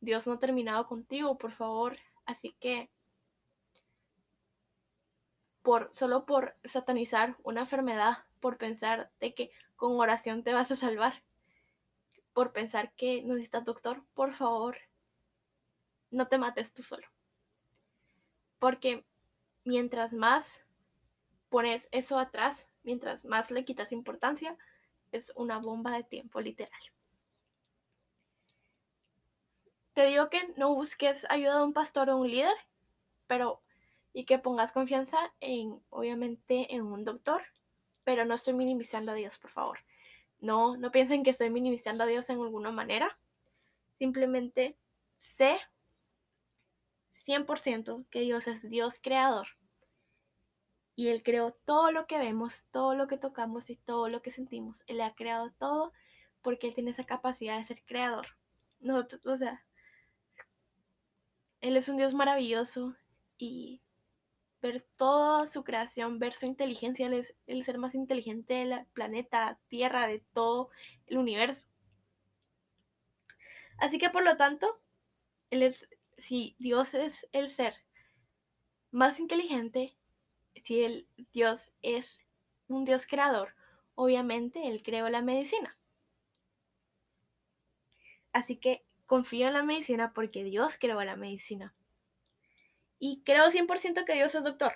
Dios 0.00 0.26
no 0.26 0.34
ha 0.34 0.38
terminado 0.38 0.86
contigo, 0.86 1.38
por 1.38 1.52
favor. 1.52 1.96
Así 2.24 2.56
que 2.60 2.90
por 5.62 5.90
solo 5.92 6.24
por 6.26 6.56
satanizar 6.64 7.36
una 7.42 7.62
enfermedad, 7.62 8.24
por 8.40 8.56
pensar 8.56 9.10
de 9.20 9.34
que 9.34 9.50
con 9.76 9.98
oración 10.00 10.42
te 10.42 10.52
vas 10.54 10.70
a 10.70 10.76
salvar, 10.76 11.22
por 12.32 12.52
pensar 12.52 12.92
que 12.92 13.22
necesitas 13.22 13.64
doctor, 13.64 14.04
por 14.14 14.32
favor, 14.32 14.78
no 16.10 16.28
te 16.28 16.38
mates 16.38 16.72
tú 16.72 16.82
solo. 16.82 17.06
Porque 18.58 19.04
mientras 19.64 20.12
más 20.12 20.64
pones 21.48 21.88
eso 21.92 22.18
atrás, 22.18 22.70
mientras 22.82 23.24
más 23.24 23.50
le 23.50 23.64
quitas 23.64 23.92
importancia, 23.92 24.56
es 25.12 25.32
una 25.34 25.58
bomba 25.58 25.92
de 25.96 26.04
tiempo 26.04 26.40
literal. 26.40 26.80
Te 30.00 30.06
digo 30.06 30.30
que 30.30 30.40
no 30.56 30.74
busques 30.74 31.26
ayuda 31.28 31.58
de 31.58 31.64
un 31.64 31.74
pastor 31.74 32.08
o 32.08 32.16
un 32.16 32.30
líder, 32.30 32.56
pero 33.26 33.60
y 34.14 34.24
que 34.24 34.38
pongas 34.38 34.72
confianza 34.72 35.18
en, 35.40 35.78
obviamente, 35.90 36.74
en 36.74 36.84
un 36.84 37.04
doctor, 37.04 37.42
pero 38.02 38.24
no 38.24 38.36
estoy 38.36 38.54
minimizando 38.54 39.12
a 39.12 39.14
Dios, 39.14 39.36
por 39.36 39.50
favor. 39.50 39.80
No, 40.38 40.78
no 40.78 40.90
piensen 40.90 41.22
que 41.22 41.28
estoy 41.28 41.50
minimizando 41.50 42.04
a 42.04 42.06
Dios 42.06 42.30
en 42.30 42.40
alguna 42.40 42.70
manera. 42.70 43.18
Simplemente 43.98 44.74
sé 45.18 45.60
100% 47.12 48.06
que 48.08 48.20
Dios 48.20 48.46
es 48.46 48.70
Dios 48.70 49.00
creador 49.02 49.48
y 50.96 51.08
Él 51.08 51.22
creó 51.22 51.52
todo 51.66 51.90
lo 51.90 52.06
que 52.06 52.16
vemos, 52.16 52.64
todo 52.70 52.94
lo 52.94 53.06
que 53.06 53.18
tocamos 53.18 53.68
y 53.68 53.76
todo 53.76 54.08
lo 54.08 54.22
que 54.22 54.30
sentimos. 54.30 54.82
Él 54.86 55.02
ha 55.02 55.14
creado 55.14 55.52
todo 55.58 55.92
porque 56.40 56.68
Él 56.68 56.74
tiene 56.74 56.92
esa 56.92 57.04
capacidad 57.04 57.58
de 57.58 57.64
ser 57.64 57.82
creador. 57.84 58.28
Nosotros, 58.80 59.26
o 59.26 59.36
sea, 59.36 59.62
Él 61.60 61.76
es 61.76 61.88
un 61.88 61.96
Dios 61.96 62.14
maravilloso 62.14 62.96
y 63.38 63.80
ver 64.62 64.86
toda 64.96 65.46
su 65.50 65.64
creación, 65.64 66.18
ver 66.18 66.32
su 66.34 66.46
inteligencia, 66.46 67.06
Él 67.06 67.14
es 67.14 67.34
el 67.46 67.64
ser 67.64 67.78
más 67.78 67.94
inteligente 67.94 68.54
del 68.54 68.86
planeta, 68.92 69.58
Tierra, 69.68 70.06
de 70.06 70.20
todo 70.32 70.70
el 71.06 71.18
universo. 71.18 71.66
Así 73.78 73.98
que 73.98 74.10
por 74.10 74.22
lo 74.22 74.36
tanto, 74.36 74.80
él 75.50 75.62
es, 75.62 75.88
si 76.18 76.54
Dios 76.58 76.94
es 76.94 77.26
el 77.32 77.48
ser 77.48 77.74
más 78.90 79.18
inteligente, 79.20 79.96
si 80.64 80.82
el 80.82 81.08
Dios 81.32 81.72
es 81.82 82.20
un 82.68 82.84
Dios 82.84 83.06
creador, 83.06 83.54
obviamente 83.94 84.68
Él 84.68 84.82
creó 84.82 85.08
la 85.08 85.22
medicina. 85.22 85.76
Así 88.32 88.56
que 88.56 88.84
confío 89.10 89.48
en 89.48 89.54
la 89.54 89.64
medicina 89.64 90.12
porque 90.12 90.44
Dios 90.44 90.76
creó 90.78 91.02
la 91.02 91.16
medicina. 91.16 91.74
Y 93.00 93.22
creo 93.24 93.50
100% 93.50 94.04
que 94.04 94.14
Dios 94.14 94.36
es 94.36 94.44
doctor. 94.44 94.74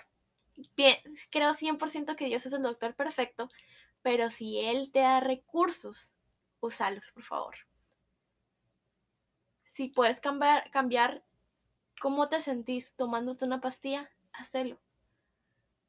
Bien, 0.75 0.97
creo 1.29 1.53
100% 1.53 2.17
que 2.17 2.25
Dios 2.25 2.45
es 2.45 2.51
el 2.51 2.61
doctor 2.61 2.95
perfecto, 2.95 3.47
pero 4.01 4.29
si 4.31 4.59
Él 4.59 4.91
te 4.91 4.99
da 4.99 5.21
recursos, 5.21 6.13
úsalos, 6.59 7.11
por 7.13 7.23
favor. 7.23 7.55
Si 9.63 9.87
puedes 9.87 10.19
cambiar, 10.19 10.69
cambiar 10.69 11.23
cómo 12.01 12.27
te 12.27 12.41
sentís 12.41 12.93
tomándote 12.93 13.45
una 13.45 13.61
pastilla, 13.61 14.11
hacelo. 14.33 14.81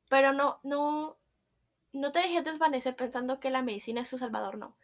Pero 0.08 0.32
no, 0.32 0.60
no, 0.62 1.18
no 1.92 2.12
te 2.12 2.20
dejes 2.20 2.44
desvanecer 2.44 2.94
pensando 2.94 3.40
que 3.40 3.50
la 3.50 3.62
medicina 3.62 4.02
es 4.02 4.10
tu 4.10 4.18
salvador, 4.18 4.56
no. 4.56 4.76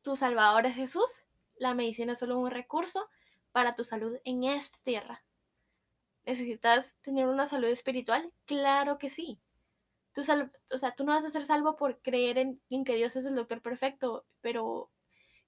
Tu 0.00 0.16
salvador 0.16 0.64
es 0.64 0.76
Jesús, 0.76 1.26
la 1.56 1.74
medicina 1.74 2.12
es 2.12 2.18
solo 2.18 2.38
un 2.38 2.50
recurso 2.50 3.08
para 3.52 3.74
tu 3.74 3.84
salud 3.84 4.16
en 4.24 4.44
esta 4.44 4.78
tierra. 4.82 5.24
¿Necesitas 6.24 6.96
tener 7.02 7.26
una 7.26 7.46
salud 7.46 7.68
espiritual? 7.68 8.32
Claro 8.44 8.98
que 8.98 9.08
sí. 9.08 9.38
Tú, 10.12 10.20
o 10.20 10.78
sea, 10.78 10.94
tú 10.94 11.04
no 11.04 11.12
vas 11.12 11.24
a 11.24 11.30
ser 11.30 11.46
salvo 11.46 11.76
por 11.76 12.00
creer 12.00 12.38
en, 12.38 12.84
que 12.84 12.96
Dios 12.96 13.16
es 13.16 13.26
el 13.26 13.34
doctor 13.34 13.62
perfecto, 13.62 14.24
pero... 14.40 14.90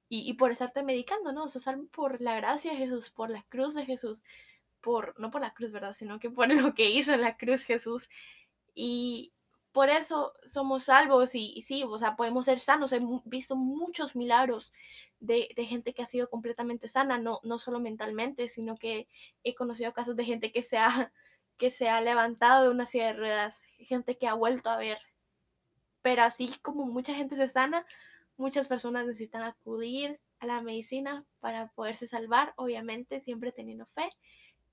Y, 0.08 0.28
y 0.28 0.34
por 0.34 0.50
estarte 0.50 0.82
medicando, 0.82 1.32
¿no? 1.32 1.48
Sos 1.48 1.62
salvo 1.62 1.86
por 1.88 2.20
la 2.20 2.36
gracia 2.36 2.72
de 2.72 2.78
Jesús, 2.78 3.10
por 3.10 3.30
la 3.30 3.42
cruz 3.48 3.74
de 3.74 3.86
Jesús, 3.86 4.22
por, 4.80 5.18
no 5.18 5.30
por 5.30 5.40
la 5.40 5.54
cruz, 5.54 5.72
¿verdad? 5.72 5.94
Sino 5.94 6.20
que 6.20 6.30
por 6.30 6.48
lo 6.54 6.74
que 6.74 6.90
hizo 6.90 7.14
en 7.14 7.22
la 7.22 7.36
cruz 7.36 7.64
Jesús. 7.64 8.08
Y 8.74 9.32
por 9.74 9.90
eso 9.90 10.34
somos 10.46 10.84
salvos 10.84 11.34
y, 11.34 11.60
sí, 11.62 11.82
o 11.82 11.98
sea, 11.98 12.14
podemos 12.14 12.44
ser 12.44 12.60
sanos. 12.60 12.92
He 12.92 13.00
visto 13.24 13.56
muchos 13.56 14.14
milagros 14.14 14.72
de, 15.18 15.48
gente 15.68 15.92
que 15.92 16.02
ha 16.04 16.06
sido 16.06 16.30
completamente 16.30 16.88
sana, 16.88 17.18
no, 17.18 17.40
no 17.42 17.58
solo 17.58 17.80
mentalmente, 17.80 18.48
sino 18.48 18.76
que 18.76 19.08
he 19.42 19.56
conocido 19.56 19.92
casos 19.92 20.14
de 20.14 20.24
gente 20.24 20.52
que 20.52 20.62
se 20.62 20.78
ha, 20.78 21.12
que 21.58 21.72
se 21.72 21.88
ha 21.88 22.00
levantado 22.00 22.62
de 22.62 22.70
una 22.70 22.86
silla 22.86 23.08
de 23.08 23.14
ruedas, 23.14 23.64
gente 23.78 24.16
que 24.16 24.28
ha 24.28 24.34
vuelto 24.34 24.70
a 24.70 24.76
ver. 24.76 24.98
Pero 26.02 26.22
así 26.22 26.54
como 26.62 26.86
mucha 26.86 27.12
gente 27.12 27.34
se 27.34 27.48
sana, 27.48 27.84
muchas 28.36 28.68
personas 28.68 29.06
necesitan 29.06 29.42
acudir 29.42 30.20
a 30.38 30.46
la 30.46 30.62
medicina 30.62 31.24
para 31.40 31.66
poderse 31.72 32.06
salvar, 32.06 32.54
obviamente 32.56 33.20
siempre 33.20 33.50
teniendo 33.50 33.86
fe 33.86 34.08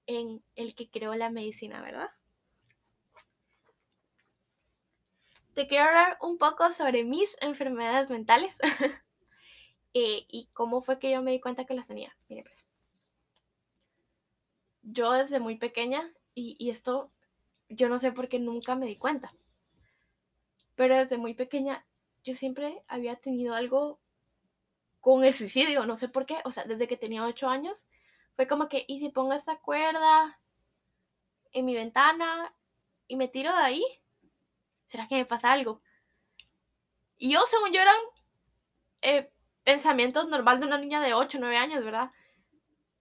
en 0.05 0.43
el 0.55 0.75
que 0.75 0.91
creó 0.91 1.15
la 1.15 1.31
medicina, 1.31 1.81
¿verdad? 1.81 2.11
Te 5.61 5.67
quiero 5.67 5.85
hablar 5.85 6.17
un 6.21 6.39
poco 6.39 6.71
sobre 6.71 7.03
mis 7.03 7.37
enfermedades 7.39 8.09
mentales 8.09 8.57
eh, 9.93 10.25
y 10.27 10.49
cómo 10.53 10.81
fue 10.81 10.97
que 10.97 11.11
yo 11.11 11.21
me 11.21 11.29
di 11.29 11.39
cuenta 11.39 11.65
que 11.65 11.75
las 11.75 11.87
tenía. 11.87 12.17
Mire, 12.29 12.41
pues. 12.41 12.65
Yo 14.81 15.11
desde 15.11 15.39
muy 15.39 15.57
pequeña, 15.57 16.11
y, 16.33 16.55
y 16.57 16.71
esto 16.71 17.11
yo 17.69 17.89
no 17.89 17.99
sé 17.99 18.11
por 18.11 18.27
qué 18.27 18.39
nunca 18.39 18.75
me 18.75 18.87
di 18.87 18.95
cuenta, 18.95 19.31
pero 20.73 20.97
desde 20.97 21.17
muy 21.17 21.35
pequeña 21.35 21.85
yo 22.23 22.33
siempre 22.33 22.83
había 22.87 23.17
tenido 23.17 23.53
algo 23.53 23.99
con 24.99 25.23
el 25.23 25.33
suicidio, 25.35 25.85
no 25.85 25.95
sé 25.95 26.09
por 26.09 26.25
qué, 26.25 26.39
o 26.43 26.51
sea, 26.51 26.63
desde 26.63 26.87
que 26.87 26.97
tenía 26.97 27.23
8 27.23 27.47
años, 27.47 27.85
fue 28.35 28.47
como 28.47 28.67
que, 28.67 28.83
¿y 28.87 28.99
si 28.99 29.09
pongo 29.09 29.33
esta 29.33 29.59
cuerda 29.59 30.39
en 31.51 31.65
mi 31.65 31.75
ventana 31.75 32.51
y 33.07 33.15
me 33.15 33.27
tiro 33.27 33.55
de 33.55 33.61
ahí? 33.61 34.00
¿Será 34.91 35.07
que 35.07 35.15
me 35.15 35.25
pasa 35.25 35.53
algo? 35.53 35.81
Y 37.17 37.31
yo, 37.31 37.39
según 37.47 37.71
yo, 37.71 37.81
eran 37.81 37.95
eh, 39.01 39.31
pensamientos 39.63 40.27
normal 40.27 40.59
de 40.59 40.65
una 40.65 40.77
niña 40.77 41.01
de 41.01 41.13
8, 41.13 41.37
9 41.39 41.55
años, 41.55 41.83
¿verdad? 41.85 42.11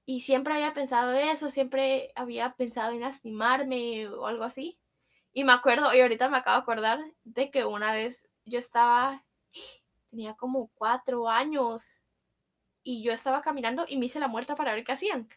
Y 0.06 0.20
siempre 0.20 0.54
había 0.54 0.72
pensado 0.72 1.12
eso, 1.12 1.50
siempre 1.50 2.12
había 2.14 2.54
pensado 2.54 2.92
en 2.92 3.00
lastimarme 3.00 4.08
o 4.08 4.26
algo 4.26 4.44
así. 4.44 4.78
Y 5.32 5.42
me 5.42 5.52
acuerdo, 5.52 5.92
y 5.92 6.00
ahorita 6.00 6.28
me 6.28 6.38
acabo 6.38 6.58
de 6.58 6.62
acordar 6.62 7.00
de 7.24 7.50
que 7.50 7.64
una 7.64 7.92
vez 7.92 8.28
yo 8.44 8.60
estaba, 8.60 9.24
tenía 10.10 10.34
como 10.34 10.70
cuatro 10.74 11.28
años, 11.28 12.02
y 12.82 13.02
yo 13.02 13.12
estaba 13.12 13.42
caminando 13.42 13.84
y 13.88 13.98
me 13.98 14.06
hice 14.06 14.20
la 14.20 14.28
muerta 14.28 14.54
para 14.54 14.74
ver 14.74 14.84
qué 14.84 14.92
hacían 14.92 15.28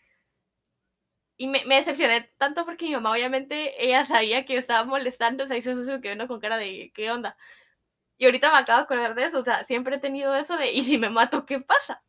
y 1.37 1.47
me, 1.47 1.63
decepcioné 1.65 2.31
tanto 2.37 2.65
porque 2.65 2.85
mi 2.85 2.93
mamá 2.93 3.11
obviamente 3.11 3.83
ella 3.83 4.05
sabía 4.05 4.45
que 4.45 4.53
yo 4.53 4.59
estaba 4.59 4.85
molestando, 4.85 5.43
o 5.43 5.47
sea, 5.47 5.57
hizo 5.57 5.71
eso 5.71 6.01
que 6.01 6.13
uno 6.13 6.27
con 6.27 6.39
cara 6.39 6.57
de 6.57 6.91
¿qué 6.93 7.11
onda? 7.11 7.37
Y 8.17 8.25
ahorita 8.25 8.51
me 8.51 8.57
acabo 8.59 8.79
de 8.79 8.83
acordar 8.85 9.15
de 9.15 9.25
eso, 9.25 9.39
o 9.39 9.43
sea, 9.43 9.63
siempre 9.65 9.97
he 9.97 9.99
tenido 9.99 10.35
eso 10.35 10.57
de 10.57 10.71
¿y 10.73 10.83
si 10.83 10.97
me 10.97 11.09
mato 11.09 11.45
qué 11.45 11.59
pasa? 11.61 12.03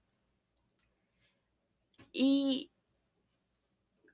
Y 2.12 2.70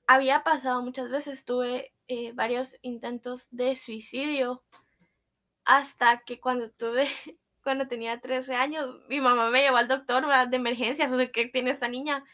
había 0.07 0.43
pasado 0.43 0.81
muchas 0.83 1.09
veces, 1.09 1.45
tuve 1.45 1.93
eh, 2.07 2.31
varios 2.33 2.75
intentos 2.81 3.47
de 3.51 3.75
suicidio 3.75 4.63
hasta 5.65 6.21
que 6.25 6.39
cuando 6.39 6.71
tuve, 6.71 7.07
cuando 7.63 7.87
tenía 7.87 8.19
13 8.19 8.55
años, 8.55 8.95
mi 9.07 9.21
mamá 9.21 9.49
me 9.49 9.61
llevó 9.61 9.77
al 9.77 9.87
doctor 9.87 10.25
de 10.49 10.57
emergencias, 10.57 11.11
o 11.11 11.17
sea, 11.17 11.31
¿qué 11.31 11.47
tiene 11.47 11.71
esta 11.71 11.87
niña? 11.87 12.25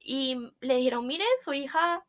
Y 0.00 0.52
le 0.60 0.76
dijeron, 0.76 1.06
mire, 1.06 1.24
su 1.42 1.52
hija 1.54 2.06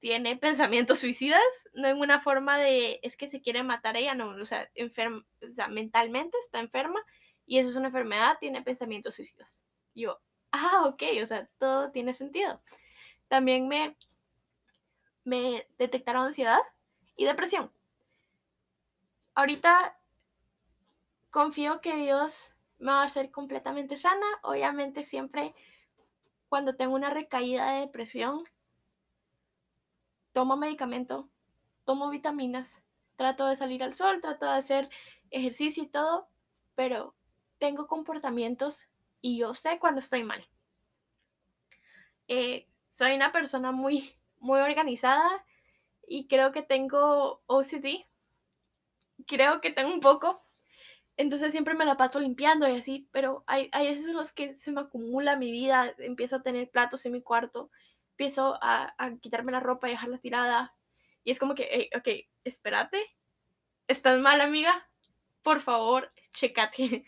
tiene 0.00 0.36
pensamientos 0.36 0.98
suicidas, 0.98 1.42
no 1.74 1.88
en 1.88 1.98
una 1.98 2.20
forma 2.20 2.58
de 2.58 3.00
es 3.02 3.16
que 3.16 3.28
se 3.28 3.40
quiere 3.40 3.62
matar 3.62 3.96
ella, 3.96 4.14
no, 4.14 4.30
o 4.30 4.46
sea, 4.46 4.68
enferma, 4.74 5.24
o 5.48 5.54
sea, 5.54 5.68
mentalmente 5.68 6.36
está 6.38 6.58
enferma 6.58 7.00
y 7.46 7.58
eso 7.58 7.68
es 7.68 7.76
una 7.76 7.88
enfermedad, 7.88 8.38
tiene 8.40 8.62
pensamientos 8.62 9.14
suicidas. 9.14 9.62
yo, 9.94 10.20
ah, 10.52 10.84
ok, 10.86 11.02
o 11.22 11.26
sea, 11.26 11.48
todo 11.58 11.90
tiene 11.92 12.14
sentido. 12.14 12.62
También 13.28 13.68
me, 13.68 13.96
me 15.24 15.66
detectaron 15.76 16.26
ansiedad 16.26 16.60
y 17.16 17.24
depresión. 17.26 17.70
Ahorita 19.34 19.98
confío 21.30 21.80
que 21.80 21.94
Dios 21.96 22.52
me 22.78 22.90
va 22.92 23.02
a 23.02 23.04
hacer 23.04 23.30
completamente 23.30 23.96
sana. 23.96 24.26
Obviamente 24.42 25.04
siempre 25.04 25.54
cuando 26.48 26.76
tengo 26.76 26.94
una 26.94 27.10
recaída 27.10 27.72
de 27.72 27.80
depresión, 27.80 28.44
tomo 30.32 30.56
medicamento, 30.56 31.28
tomo 31.84 32.10
vitaminas, 32.10 32.82
trato 33.16 33.46
de 33.46 33.56
salir 33.56 33.82
al 33.82 33.94
sol, 33.94 34.20
trato 34.20 34.46
de 34.46 34.52
hacer 34.52 34.90
ejercicio 35.30 35.82
y 35.82 35.88
todo, 35.88 36.28
pero 36.74 37.14
tengo 37.58 37.86
comportamientos 37.86 38.84
y 39.20 39.38
yo 39.38 39.54
sé 39.54 39.78
cuando 39.78 40.00
estoy 40.00 40.24
mal. 40.24 40.46
Eh, 42.28 42.66
soy 42.90 43.14
una 43.14 43.32
persona 43.32 43.72
muy, 43.72 44.14
muy 44.38 44.60
organizada 44.60 45.44
y 46.06 46.26
creo 46.26 46.52
que 46.52 46.62
tengo 46.62 47.42
OCD. 47.46 48.06
Creo 49.26 49.60
que 49.60 49.70
tengo 49.70 49.92
un 49.92 50.00
poco. 50.00 50.42
Entonces 51.16 51.52
siempre 51.52 51.74
me 51.74 51.84
la 51.84 51.96
paso 51.96 52.18
limpiando 52.18 52.66
y 52.66 52.78
así, 52.78 53.08
pero 53.12 53.44
hay, 53.46 53.68
hay 53.72 53.88
veces 53.88 54.06
en 54.06 54.16
los 54.16 54.32
que 54.32 54.54
se 54.54 54.72
me 54.72 54.80
acumula 54.80 55.36
mi 55.36 55.52
vida, 55.52 55.92
empiezo 55.98 56.36
a 56.36 56.42
tener 56.42 56.70
platos 56.70 57.04
en 57.04 57.12
mi 57.12 57.20
cuarto, 57.20 57.70
empiezo 58.20 58.58
a, 58.60 58.94
quitarme 59.22 59.50
la 59.50 59.60
ropa 59.60 59.88
y 59.88 59.92
dejarla 59.92 60.18
tirada. 60.18 60.74
Y 61.24 61.30
es 61.30 61.38
como 61.38 61.54
que, 61.54 61.88
ok, 61.96 62.28
espérate, 62.44 63.02
¿estás 63.88 64.18
mal, 64.18 64.42
amiga? 64.42 64.86
Por 65.40 65.60
favor, 65.60 66.12
checate. 66.34 67.06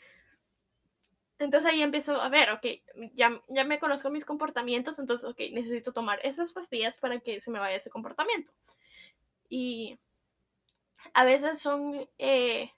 Entonces 1.38 1.70
ahí 1.70 1.82
empiezo 1.82 2.18
a 2.18 2.30
ver, 2.30 2.50
ok, 2.52 2.66
ya, 3.12 3.42
ya 3.48 3.64
me 3.64 3.78
conozco 3.78 4.10
mis 4.10 4.24
comportamientos, 4.24 4.98
entonces, 4.98 5.28
ok, 5.28 5.38
necesito 5.52 5.92
tomar 5.92 6.18
esas 6.22 6.52
pastillas 6.52 6.96
para 6.96 7.20
que 7.20 7.42
se 7.42 7.50
me 7.50 7.58
vaya 7.58 7.76
ese 7.76 7.90
comportamiento. 7.90 8.50
Y 9.50 9.98
a 11.12 11.24
veces 11.26 11.58
son, 11.58 12.08
eh, 12.16 12.70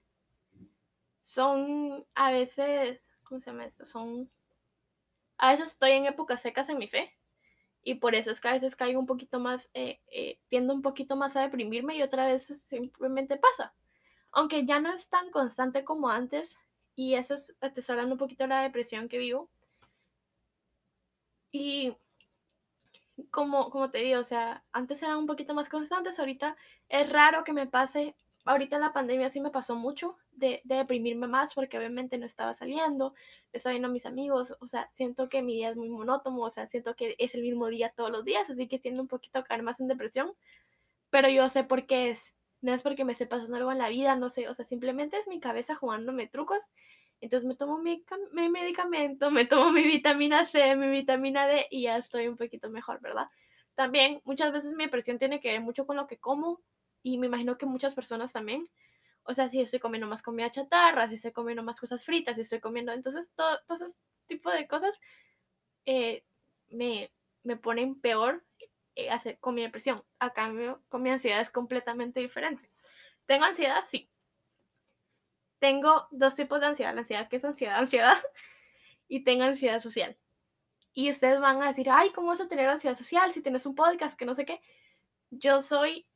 son, 1.21 2.05
a 2.17 2.33
veces, 2.33 3.12
¿cómo 3.23 3.38
se 3.38 3.50
llama 3.50 3.67
esto? 3.67 3.87
Son, 3.87 4.29
a 5.37 5.53
veces 5.53 5.67
estoy 5.67 5.93
en 5.93 6.07
épocas 6.07 6.43
secas 6.43 6.69
en 6.69 6.79
mi 6.79 6.88
fe 6.88 7.14
y 7.85 7.97
por 7.97 8.14
eso 8.14 8.31
es 8.31 8.41
que 8.41 8.49
a 8.49 8.53
veces 8.55 8.76
caigo 8.76 8.99
un 8.99 9.07
poquito 9.07 9.38
más, 9.38 9.71
eh, 9.75 10.00
eh, 10.11 10.38
tiendo 10.49 10.75
un 10.75 10.83
poquito 10.83 11.17
más 11.17 11.37
a 11.37 11.43
deprimirme 11.43 11.97
y 11.97 12.03
otra 12.03 12.26
vez 12.26 12.47
simplemente 12.64 13.37
pasa. 13.37 13.75
Aunque 14.33 14.64
ya 14.64 14.81
no 14.81 14.91
es 14.93 15.09
tan 15.09 15.31
constante 15.31 15.85
como 15.85 16.09
antes, 16.09 16.59
y 16.97 17.14
eso 17.14 17.35
es, 17.35 17.91
hablando 17.91 18.14
un 18.14 18.19
poquito 18.19 18.47
la 18.47 18.62
depresión 18.62 19.09
que 19.09 19.19
vivo. 19.19 19.50
Y 21.53 21.95
como, 23.31 23.71
como 23.71 23.91
te 23.91 23.99
digo, 23.99 24.21
o 24.21 24.25
sea, 24.25 24.64
antes 24.73 25.03
eran 25.03 25.19
un 25.19 25.26
poquito 25.26 25.55
más 25.55 25.69
constantes, 25.69 26.19
ahorita 26.19 26.57
es 26.88 27.11
raro 27.11 27.45
que 27.45 27.53
me 27.53 27.67
pase, 27.67 28.17
ahorita 28.45 28.77
en 28.77 28.83
la 28.83 28.93
pandemia 28.93 29.31
sí 29.31 29.41
me 29.41 29.51
pasó 29.51 29.75
mucho 29.75 30.17
de, 30.33 30.61
de 30.65 30.77
deprimirme 30.77 31.27
más 31.27 31.55
porque 31.55 31.79
obviamente 31.79 32.19
no 32.19 32.27
estaba 32.27 32.55
saliendo, 32.55 33.15
estaba 33.53 33.73
viendo 33.73 33.89
a 33.89 33.93
mis 33.93 34.07
amigos, 34.07 34.57
o 34.61 34.67
sea, 34.67 34.91
siento 34.93 35.29
que 35.29 35.43
mi 35.43 35.55
día 35.55 35.71
es 35.71 35.77
muy 35.77 35.89
monótono, 35.89 36.41
o 36.41 36.51
sea, 36.51 36.67
siento 36.67 36.95
que 36.97 37.15
es 37.19 37.35
el 37.35 37.43
mismo 37.43 37.69
día 37.69 37.93
todos 37.97 38.11
los 38.11 38.25
días, 38.25 38.49
así 38.51 38.69
que 38.69 38.79
tiendo 38.79 39.03
un 39.03 39.09
poquito 39.09 39.39
a 39.39 39.45
caer 39.45 39.63
más 39.63 39.81
en 39.81 39.89
depresión, 39.89 40.33
pero 41.11 41.29
yo 41.29 41.49
sé 41.49 41.65
por 41.65 41.87
qué 41.87 42.11
es, 42.11 42.35
no 42.61 42.73
es 42.73 42.83
porque 42.83 43.05
me 43.05 43.13
esté 43.13 43.27
pasando 43.27 43.57
algo 43.57 43.73
en 43.73 43.79
la 43.79 43.89
vida, 43.89 44.17
no 44.17 44.29
sé, 44.29 44.49
o 44.49 44.55
sea, 44.55 44.65
simplemente 44.65 45.17
es 45.19 45.29
mi 45.29 45.41
cabeza 45.41 45.75
jugándome 45.75 46.27
trucos. 46.27 46.65
Entonces 47.21 47.47
me 47.47 47.55
tomo 47.55 47.79
mi, 47.79 48.05
mi, 48.33 48.49
medicamento, 48.49 49.31
me 49.31 49.47
tomo 49.47 49.71
mi 49.71 49.83
vitamina 49.83 50.45
C, 50.45 50.77
mi 50.77 50.88
vitamina 50.88 51.47
D 51.47 51.66
y 51.71 51.83
ya 51.83 51.97
estoy 51.97 52.29
un 52.29 52.37
poquito 52.37 52.71
mejor, 52.71 53.01
¿verdad? 53.01 53.29
También 53.75 54.21
muchas 54.25 54.53
veces 54.53 54.75
mi 54.75 54.85
depresión 54.85 55.18
tiene 55.18 55.40
que 55.40 55.53
ver 55.53 55.61
mucho 55.61 55.87
con 55.87 55.97
lo 55.97 56.07
que 56.07 56.18
como 56.18 56.61
y 57.05 57.19
me 57.19 57.27
imagino 57.27 57.59
que 57.59 57.67
muchas 57.67 57.95
personas 57.95 58.33
también. 58.33 58.69
O 59.23 59.35
sea, 59.35 59.49
si 59.49 59.61
estoy 59.61 59.79
comiendo 59.79 60.09
más 60.09 60.23
comida 60.23 60.51
chatarra, 60.51 61.07
si 61.09 61.14
estoy 61.14 61.33
comiendo 61.33 61.62
más 61.62 61.79
cosas 61.79 62.05
fritas, 62.05 62.35
si 62.35 62.40
estoy 62.40 62.61
comiendo, 62.61 62.93
entonces 62.93 63.31
todo, 63.37 63.61
todo 63.69 63.85
ese 63.85 63.95
tipo 64.27 64.51
de 64.51 64.67
cosas 64.67 65.01
eh, 65.87 66.25
me, 66.69 67.12
me 67.43 67.57
ponen 67.57 68.01
peor 68.01 68.43
eh, 68.97 69.11
con 69.40 69.55
mi 69.55 69.62
depresión. 69.62 70.03
A 70.19 70.33
cambio, 70.33 70.83
con 70.88 71.03
mi 71.03 71.11
ansiedad 71.11 71.40
es 71.40 71.51
completamente 71.51 72.21
diferente. 72.21 72.71
¿Tengo 73.27 73.45
ansiedad? 73.45 73.85
Sí. 73.85 74.11
Tengo 75.59 76.09
dos 76.11 76.35
tipos 76.35 76.59
de 76.61 76.67
ansiedad. 76.67 76.95
La 76.95 77.01
ansiedad 77.01 77.29
que 77.29 77.37
es 77.37 77.45
ansiedad, 77.45 77.79
ansiedad. 77.79 78.19
Y 79.09 79.25
tengo 79.25 79.45
ansiedad 79.45 79.81
social. 79.81 80.17
Y 80.95 81.11
ustedes 81.11 81.38
van 81.40 81.62
a 81.62 81.69
decir, 81.69 81.90
ay, 81.90 82.11
¿cómo 82.12 82.29
vas 82.29 82.40
a 82.40 82.49
tener 82.49 82.69
ansiedad 82.69 82.97
social 82.97 83.31
si 83.33 83.43
tienes 83.43 83.67
un 83.67 83.75
podcast 83.75 84.19
que 84.19 84.25
no 84.25 84.35
sé 84.35 84.47
qué? 84.47 84.61
Yo 85.31 85.61
soy... 85.61 86.07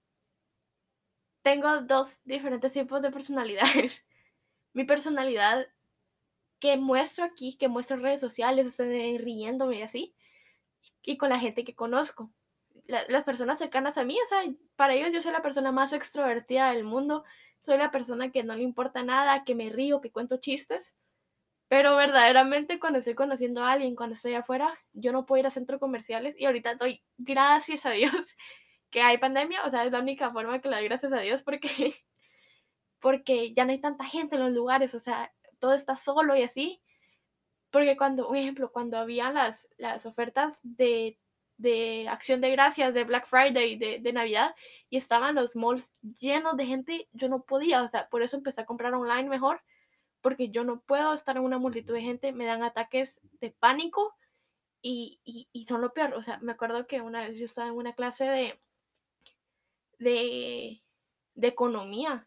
Tengo 1.43 1.81
dos 1.83 2.21
diferentes 2.25 2.73
tipos 2.73 3.03
de 3.03 3.11
personalidades. 3.11 4.05
mi 4.73 4.85
personalidad 4.85 5.67
que 6.61 6.77
muestro 6.77 7.25
aquí, 7.25 7.57
que 7.57 7.69
muestro 7.69 7.97
en 7.97 8.03
redes 8.03 8.21
sociales, 8.21 8.67
ustedes 8.67 9.21
riéndome 9.21 9.79
y 9.79 9.83
así, 9.83 10.15
y 11.03 11.17
con 11.17 11.31
la 11.31 11.39
gente 11.39 11.65
que 11.65 11.75
conozco 11.75 12.31
las 12.87 13.25
personas 13.25 13.59
cercanas 13.59 13.99
a 13.99 14.05
mí, 14.05 14.17
o 14.23 14.27
sea, 14.27 14.43
para 14.75 14.95
ellos 14.95 15.13
yo 15.13 15.21
soy 15.21 15.33
la 15.33 15.43
persona 15.43 15.73
más 15.73 15.93
extrovertida 15.93 16.73
del 16.73 16.85
mundo, 16.85 17.25
soy 17.61 17.77
la 17.77 17.91
persona 17.91 18.31
que 18.31 18.45
no 18.45 18.55
le 18.55 18.63
importa 18.63 19.03
nada, 19.03 19.45
que 19.45 19.55
me 19.55 19.69
río, 19.69 20.01
que 20.01 20.11
cuento 20.11 20.39
chistes, 20.39 20.97
pero 21.69 21.97
verdaderamente 21.97 22.79
cuando 22.81 22.99
estoy 23.01 23.15
conociendo 23.15 23.63
a 23.63 23.73
alguien, 23.73 23.95
cuando 23.95 24.15
estoy 24.15 24.35
afuera, 24.35 24.73
yo 24.95 25.13
no 25.13 25.27
puedo 25.27 25.41
ir 25.41 25.47
a 25.47 25.51
centros 25.51 25.81
comerciales 25.81 26.35
y 26.39 26.47
ahorita 26.47 26.77
doy 26.77 27.03
gracias 27.19 27.85
a 27.85 27.91
Dios 27.91 28.13
que 28.91 29.03
hay 29.03 29.19
pandemia, 29.19 29.65
o 29.65 29.71
sea, 29.71 29.85
es 29.85 29.93
la 29.93 30.01
única 30.01 30.31
forma 30.31 30.61
que 30.61 30.69
le 30.69 30.77
doy 30.77 30.85
gracias 30.85 31.13
a 31.13 31.21
Dios 31.21 31.43
porque, 31.43 31.69
porque 33.01 33.53
ya 33.55 33.65
no 33.65 33.73
hay 33.73 33.81
tanta 33.81 34.05
gente 34.05 34.37
en 34.37 34.43
los 34.43 34.53
lugares, 34.53 34.95
o 34.95 34.99
sea, 34.99 35.33
todo 35.59 35.75
está 35.75 35.97
solo 35.97 36.37
y 36.37 36.43
así. 36.43 36.81
Porque 37.71 37.97
cuando, 37.97 38.29
un 38.29 38.37
ejemplo, 38.37 38.73
cuando 38.73 38.97
había 38.99 39.31
las, 39.31 39.69
las 39.77 40.07
ofertas 40.07 40.61
de 40.63 41.19
de 41.59 42.09
Acción 42.09 42.41
de 42.41 42.51
Gracias, 42.51 42.95
de 42.95 43.05
Black 43.05 43.27
Friday, 43.27 43.77
de, 43.77 43.99
de 43.99 44.13
Navidad, 44.13 44.55
y 44.89 44.97
estaban 44.97 45.35
los 45.35 45.57
malls 45.57 45.93
llenos 46.19 46.57
de 46.57 46.67
gente, 46.67 47.09
yo 47.13 47.29
no 47.29 47.43
podía, 47.43 47.83
o 47.83 47.89
sea, 47.89 48.09
por 48.09 48.23
eso 48.23 48.37
empecé 48.37 48.63
a 48.63 48.67
comprar 48.67 48.95
online 48.95 49.29
mejor, 49.29 49.61
porque 50.23 50.51
yo 50.51 50.65
no 50.65 50.81
puedo 50.81 51.13
estar 51.13 51.37
en 51.37 51.43
una 51.43 51.59
multitud 51.59 51.95
de 51.95 52.01
gente, 52.01 52.33
me 52.33 52.47
dan 52.47 52.63
ataques 52.63 53.21
de 53.41 53.51
pánico 53.51 54.15
y, 54.81 55.21
y, 55.25 55.65
son 55.65 55.81
lo 55.81 55.93
peor, 55.93 56.15
o 56.15 56.23
sea, 56.23 56.39
me 56.39 56.53
acuerdo 56.53 56.87
que 56.87 57.01
una 57.01 57.27
vez 57.27 57.37
yo 57.37 57.47
estaba 57.47 57.69
en 57.69 57.75
una 57.75 57.95
clase 57.95 58.25
de, 58.25 58.61
de, 59.99 60.83
de 61.35 61.49
economía. 61.49 62.27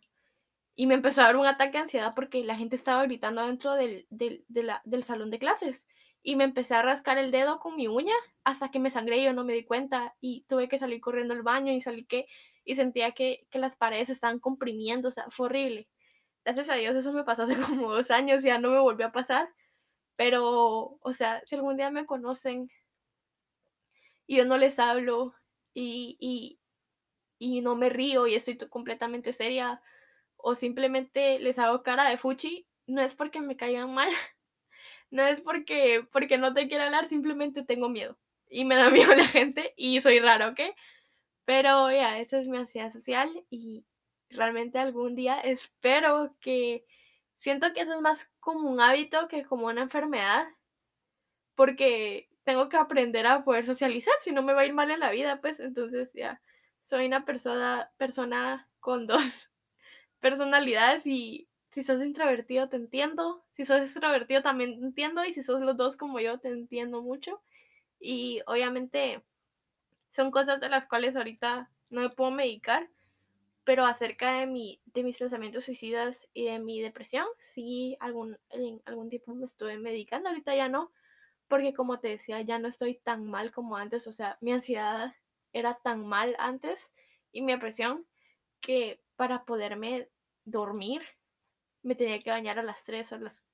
Y 0.75 0.87
me 0.87 0.95
empezó 0.95 1.21
a 1.21 1.25
dar 1.25 1.37
un 1.37 1.45
ataque 1.45 1.73
de 1.73 1.79
ansiedad 1.79 2.13
porque 2.15 2.43
la 2.43 2.55
gente 2.55 2.75
estaba 2.75 3.03
gritando 3.03 3.45
dentro 3.45 3.73
del, 3.73 4.07
del, 4.09 4.45
del 4.47 5.03
salón 5.03 5.31
de 5.31 5.39
clases. 5.39 5.87
Y 6.23 6.35
me 6.35 6.43
empecé 6.43 6.75
a 6.75 6.81
rascar 6.83 7.17
el 7.17 7.31
dedo 7.31 7.59
con 7.59 7.75
mi 7.75 7.87
uña 7.87 8.13
hasta 8.43 8.69
que 8.69 8.79
me 8.79 8.91
sangré 8.91 9.17
y 9.17 9.25
yo 9.25 9.33
no 9.33 9.43
me 9.43 9.53
di 9.53 9.65
cuenta. 9.65 10.15
Y 10.21 10.45
tuve 10.47 10.69
que 10.69 10.79
salir 10.79 11.01
corriendo 11.01 11.33
al 11.33 11.43
baño 11.43 11.73
y 11.73 11.81
salí 11.81 12.05
que 12.05 12.27
y 12.63 12.75
sentía 12.75 13.11
que, 13.11 13.47
que 13.49 13.59
las 13.59 13.75
paredes 13.75 14.09
estaban 14.09 14.39
comprimiendo, 14.39 15.09
o 15.09 15.11
sea, 15.11 15.29
fue 15.29 15.47
horrible. 15.47 15.89
Gracias 16.45 16.69
a 16.69 16.75
Dios 16.75 16.95
eso 16.95 17.13
me 17.13 17.23
pasó 17.23 17.43
hace 17.43 17.55
como 17.79 17.91
dos 17.91 18.11
años, 18.11 18.43
ya 18.43 18.57
no 18.59 18.71
me 18.71 18.79
volvió 18.79 19.07
a 19.07 19.11
pasar, 19.11 19.49
pero, 20.15 20.99
o 21.01 21.13
sea, 21.13 21.41
si 21.45 21.55
algún 21.55 21.77
día 21.77 21.91
me 21.91 22.05
conocen 22.05 22.69
y 24.27 24.37
yo 24.37 24.45
no 24.45 24.57
les 24.57 24.79
hablo 24.79 25.33
y, 25.73 26.17
y, 26.19 26.59
y 27.41 27.61
no 27.61 27.75
me 27.75 27.89
río 27.89 28.27
y 28.27 28.35
estoy 28.35 28.55
completamente 28.55 29.33
seria 29.33 29.81
o 30.37 30.53
simplemente 30.53 31.39
les 31.39 31.57
hago 31.57 31.81
cara 31.81 32.07
de 32.07 32.17
fuchi, 32.17 32.67
no 32.85 33.01
es 33.01 33.15
porque 33.15 33.41
me 33.41 33.57
caigan 33.57 33.91
mal, 33.95 34.09
no 35.09 35.23
es 35.23 35.41
porque, 35.41 36.07
porque 36.11 36.37
no 36.37 36.53
te 36.53 36.67
quiero 36.67 36.83
hablar, 36.83 37.07
simplemente 37.07 37.63
tengo 37.63 37.89
miedo. 37.89 38.15
Y 38.47 38.63
me 38.65 38.75
da 38.75 38.89
miedo 38.91 39.15
la 39.15 39.25
gente 39.25 39.73
y 39.75 40.01
soy 40.01 40.19
raro, 40.19 40.49
¿ok? 40.49 40.59
Pero 41.45 41.89
ya, 41.91 42.19
esa 42.19 42.39
es 42.39 42.47
mi 42.47 42.57
ansiedad 42.57 42.91
social 42.91 43.43
y 43.49 43.85
realmente 44.29 44.77
algún 44.77 45.15
día 45.15 45.39
espero 45.39 46.35
que... 46.39 46.85
Siento 47.35 47.73
que 47.73 47.81
eso 47.81 47.95
es 47.95 48.01
más 48.01 48.31
como 48.39 48.69
un 48.69 48.79
hábito 48.79 49.27
que 49.27 49.45
como 49.45 49.65
una 49.65 49.81
enfermedad, 49.81 50.47
porque 51.55 52.29
tengo 52.43 52.69
que 52.69 52.77
aprender 52.77 53.25
a 53.25 53.43
poder 53.43 53.65
socializar, 53.65 54.13
si 54.21 54.31
no 54.31 54.43
me 54.43 54.53
va 54.53 54.61
a 54.61 54.65
ir 54.67 54.73
mal 54.73 54.91
en 54.91 54.99
la 54.99 55.09
vida, 55.09 55.41
pues 55.41 55.59
entonces 55.59 56.13
ya, 56.13 56.39
soy 56.81 57.05
una 57.05 57.25
persona, 57.25 57.91
persona 57.97 58.67
con 58.79 59.07
dos 59.07 59.49
personalidades 60.19 61.05
y 61.05 61.47
si 61.71 61.83
sos 61.83 62.01
introvertido 62.03 62.67
te 62.69 62.75
entiendo, 62.75 63.43
si 63.49 63.65
sos 63.65 63.79
extrovertido 63.79 64.41
también 64.41 64.73
entiendo 64.83 65.23
y 65.23 65.33
si 65.33 65.41
sos 65.41 65.61
los 65.61 65.77
dos 65.77 65.95
como 65.97 66.19
yo 66.19 66.39
te 66.39 66.49
entiendo 66.49 67.01
mucho. 67.01 67.41
Y 67.99 68.41
obviamente 68.47 69.23
son 70.11 70.31
cosas 70.31 70.59
de 70.59 70.69
las 70.69 70.87
cuales 70.87 71.15
ahorita 71.15 71.71
no 71.89 72.01
me 72.01 72.09
puedo 72.09 72.31
medicar, 72.31 72.89
pero 73.63 73.85
acerca 73.85 74.39
de, 74.39 74.47
mi, 74.47 74.81
de 74.85 75.03
mis 75.03 75.17
pensamientos 75.17 75.65
suicidas 75.65 76.27
y 76.33 76.45
de 76.45 76.59
mi 76.59 76.81
depresión, 76.81 77.25
sí, 77.39 77.95
algún, 77.99 78.37
en 78.49 78.81
algún 78.85 79.09
tiempo 79.09 79.33
me 79.35 79.45
estuve 79.45 79.77
medicando, 79.77 80.29
ahorita 80.29 80.55
ya 80.55 80.67
no, 80.67 80.91
porque 81.47 81.73
como 81.73 81.99
te 81.99 82.09
decía, 82.09 82.41
ya 82.41 82.59
no 82.59 82.67
estoy 82.67 82.95
tan 82.95 83.25
mal 83.25 83.51
como 83.51 83.77
antes, 83.77 84.07
o 84.07 84.13
sea, 84.13 84.37
mi 84.41 84.51
ansiedad 84.51 85.13
era 85.53 85.79
tan 85.83 86.05
mal 86.05 86.35
antes 86.39 86.91
y 87.31 87.41
mi 87.41 87.53
depresión 87.53 88.05
que 88.61 89.01
para 89.15 89.45
poderme 89.45 90.09
dormir 90.45 91.01
me 91.83 91.95
tenía 91.95 92.19
que 92.19 92.29
bañar 92.29 92.59
a 92.59 92.63
las 92.63 92.83
3 92.83 93.11
o 93.11 93.15
a 93.15 93.19
las 93.19 93.45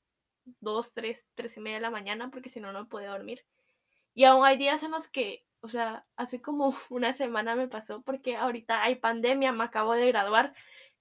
2, 0.62 0.93
3, 0.93 1.25
3 1.36 1.57
y 1.57 1.60
media 1.60 1.77
de 1.77 1.81
la 1.81 1.89
mañana 1.89 2.29
porque 2.31 2.49
si 2.49 2.60
no, 2.60 2.71
no 2.71 2.88
podía 2.88 3.10
dormir. 3.10 3.45
Y 4.13 4.23
aún 4.25 4.45
hay 4.45 4.57
días 4.57 4.83
en 4.83 4.91
los 4.91 5.07
que, 5.07 5.45
o 5.62 5.69
sea, 5.69 6.05
hace 6.15 6.41
como 6.41 6.73
una 6.89 7.13
semana 7.13 7.55
me 7.55 7.67
pasó 7.67 8.01
porque 8.01 8.36
ahorita 8.36 8.83
hay 8.83 8.95
pandemia, 8.95 9.51
me 9.51 9.63
acabo 9.63 9.93
de 9.93 10.07
graduar, 10.07 10.53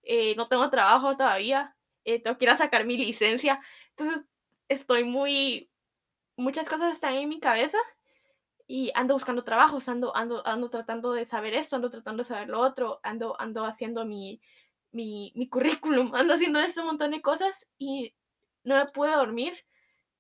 eh, 0.02 0.35
no 0.37 0.48
tengo 0.48 0.70
trabajo 0.70 1.16
todavía, 1.16 1.76
eh, 2.04 2.22
tengo 2.22 2.38
que 2.38 2.44
ir 2.44 2.50
a 2.50 2.56
sacar 2.56 2.85
mi 2.87 2.96
licencia. 2.96 3.61
Entonces, 3.90 4.24
estoy 4.68 5.04
muy... 5.04 5.70
Muchas 6.37 6.68
cosas 6.68 6.92
están 6.92 7.14
en 7.14 7.28
mi 7.30 7.40
cabeza 7.40 7.78
y 8.66 8.90
ando 8.94 9.14
buscando 9.14 9.44
trabajos, 9.44 9.88
ando, 9.88 10.16
ando, 10.16 10.46
ando 10.46 10.70
tratando 10.70 11.12
de 11.12 11.26
saber 11.26 11.55
esto, 11.55 11.76
ando 11.76 11.90
tratando 11.90 12.22
de 12.22 12.29
saber 12.29 12.48
lo 12.48 12.61
otro, 12.61 13.00
ando, 13.02 13.40
ando 13.40 13.64
haciendo 13.64 14.05
mi, 14.05 14.40
mi, 14.92 15.33
mi 15.37 15.48
currículum, 15.48 16.14
ando 16.14 16.35
haciendo 16.35 16.59
este 16.61 16.83
montón 16.83 17.12
de 17.12 17.22
cosas 17.22 17.66
y 17.79 18.14
no 18.64 18.76
me 18.76 18.87
pude 18.87 19.12
dormir. 19.12 19.55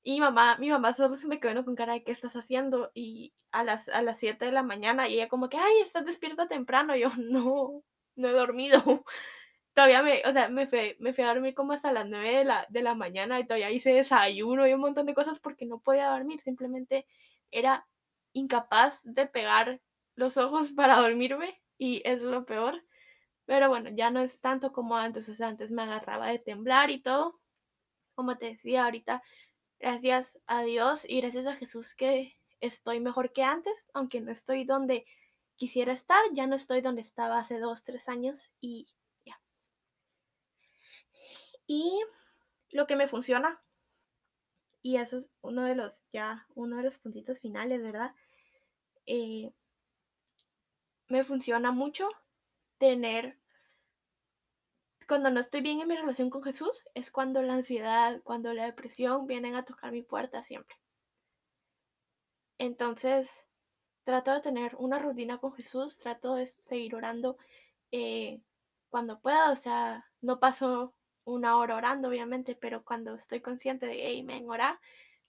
Y 0.02 0.20
mamá, 0.20 0.56
mi 0.58 0.70
mamá 0.70 0.92
solo 0.94 1.16
se 1.16 1.26
me 1.26 1.40
quedó 1.40 1.64
con 1.64 1.74
cara 1.74 1.94
de 1.94 2.04
qué 2.04 2.12
estás 2.12 2.36
haciendo. 2.36 2.92
Y 2.94 3.34
a 3.50 3.64
las, 3.64 3.88
a 3.88 4.02
las 4.02 4.20
7 4.20 4.44
de 4.44 4.52
la 4.52 4.62
mañana, 4.62 5.08
y 5.08 5.14
ella 5.14 5.28
como 5.28 5.48
que, 5.48 5.58
ay, 5.58 5.80
estás 5.80 6.04
despierta 6.06 6.46
temprano. 6.48 6.94
Y 6.96 7.00
yo, 7.00 7.08
no, 7.18 7.82
no 8.14 8.28
he 8.28 8.32
dormido. 8.32 8.80
todavía 9.74 10.02
me, 10.02 10.22
o 10.24 10.32
sea, 10.32 10.48
me 10.48 10.66
fui, 10.68 10.96
me 11.00 11.12
fui 11.12 11.24
a 11.24 11.28
dormir 11.28 11.54
como 11.54 11.72
hasta 11.72 11.92
las 11.92 12.06
9 12.08 12.38
de 12.38 12.44
la, 12.44 12.66
de 12.70 12.82
la 12.82 12.94
mañana 12.94 13.40
y 13.40 13.44
todavía 13.46 13.70
hice 13.70 13.90
desayuno 13.92 14.66
y 14.66 14.72
un 14.74 14.80
montón 14.80 15.06
de 15.06 15.14
cosas 15.14 15.40
porque 15.40 15.66
no 15.66 15.80
podía 15.80 16.08
dormir. 16.10 16.40
Simplemente 16.40 17.06
era 17.50 17.86
incapaz 18.36 19.00
de 19.02 19.26
pegar 19.26 19.80
los 20.14 20.36
ojos 20.36 20.70
para 20.76 20.98
dormirme 20.98 21.60
y 21.78 22.02
es 22.04 22.22
lo 22.22 22.44
peor. 22.44 22.84
Pero 23.46 23.68
bueno, 23.68 23.90
ya 23.90 24.10
no 24.10 24.20
es 24.20 24.40
tanto 24.40 24.72
como 24.72 24.96
antes, 24.96 25.28
o 25.28 25.34
sea, 25.34 25.48
antes 25.48 25.70
me 25.70 25.82
agarraba 25.82 26.28
de 26.28 26.38
temblar 26.38 26.90
y 26.90 27.00
todo. 27.00 27.40
Como 28.14 28.36
te 28.38 28.46
decía 28.46 28.84
ahorita, 28.84 29.22
gracias 29.78 30.38
a 30.46 30.62
Dios 30.62 31.04
y 31.08 31.20
gracias 31.20 31.46
a 31.46 31.54
Jesús 31.54 31.94
que 31.94 32.36
estoy 32.60 33.00
mejor 33.00 33.32
que 33.32 33.42
antes, 33.42 33.88
aunque 33.94 34.20
no 34.20 34.32
estoy 34.32 34.64
donde 34.64 35.06
quisiera 35.56 35.92
estar, 35.92 36.20
ya 36.32 36.46
no 36.46 36.56
estoy 36.56 36.80
donde 36.80 37.02
estaba 37.02 37.38
hace 37.38 37.58
dos, 37.58 37.82
tres 37.82 38.08
años 38.08 38.50
y 38.60 38.88
ya. 39.24 39.40
Y 41.66 42.02
lo 42.70 42.86
que 42.86 42.96
me 42.96 43.06
funciona, 43.06 43.62
y 44.82 44.96
eso 44.96 45.18
es 45.18 45.30
uno 45.40 45.64
de 45.64 45.76
los, 45.76 46.04
ya, 46.12 46.46
uno 46.54 46.78
de 46.78 46.84
los 46.84 46.98
puntitos 46.98 47.38
finales, 47.38 47.82
¿verdad? 47.82 48.14
Eh, 49.06 49.52
me 51.08 51.24
funciona 51.24 51.72
mucho 51.72 52.08
tener, 52.78 53.38
cuando 55.08 55.30
no 55.30 55.40
estoy 55.40 55.60
bien 55.60 55.80
en 55.80 55.88
mi 55.88 55.96
relación 55.96 56.30
con 56.30 56.42
Jesús, 56.42 56.84
es 56.94 57.10
cuando 57.10 57.42
la 57.42 57.54
ansiedad, 57.54 58.20
cuando 58.24 58.52
la 58.52 58.64
depresión 58.64 59.26
vienen 59.26 59.54
a 59.54 59.64
tocar 59.64 59.92
mi 59.92 60.02
puerta 60.02 60.42
siempre. 60.42 60.76
Entonces, 62.58 63.46
trato 64.04 64.32
de 64.32 64.40
tener 64.40 64.74
una 64.76 64.98
rutina 64.98 65.38
con 65.38 65.52
Jesús, 65.52 65.98
trato 65.98 66.34
de 66.34 66.46
seguir 66.46 66.94
orando 66.94 67.36
eh, 67.92 68.40
cuando 68.88 69.20
pueda, 69.20 69.50
o 69.52 69.56
sea, 69.56 70.06
no 70.20 70.40
paso 70.40 70.94
una 71.24 71.56
hora 71.58 71.76
orando, 71.76 72.08
obviamente, 72.08 72.54
pero 72.54 72.84
cuando 72.84 73.14
estoy 73.14 73.40
consciente 73.40 73.86
de, 73.86 74.06
hey, 74.06 74.22
me 74.22 74.42
ora, 74.46 74.80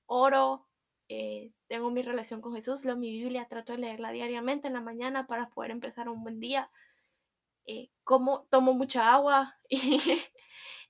oro, 0.05 0.66
eh, 1.09 1.51
tengo 1.67 1.89
mi 1.89 2.01
relación 2.01 2.41
con 2.41 2.53
Jesús, 2.55 2.83
leo 2.83 2.97
mi 2.97 3.11
Biblia, 3.11 3.47
trato 3.47 3.73
de 3.73 3.79
leerla 3.79 4.11
diariamente 4.11 4.67
en 4.67 4.73
la 4.73 4.81
mañana 4.81 5.27
para 5.27 5.49
poder 5.49 5.71
empezar 5.71 6.09
un 6.09 6.23
buen 6.23 6.39
día. 6.39 6.69
Eh, 7.65 7.89
como, 8.03 8.43
tomo 8.49 8.73
mucha 8.73 9.13
agua 9.13 9.57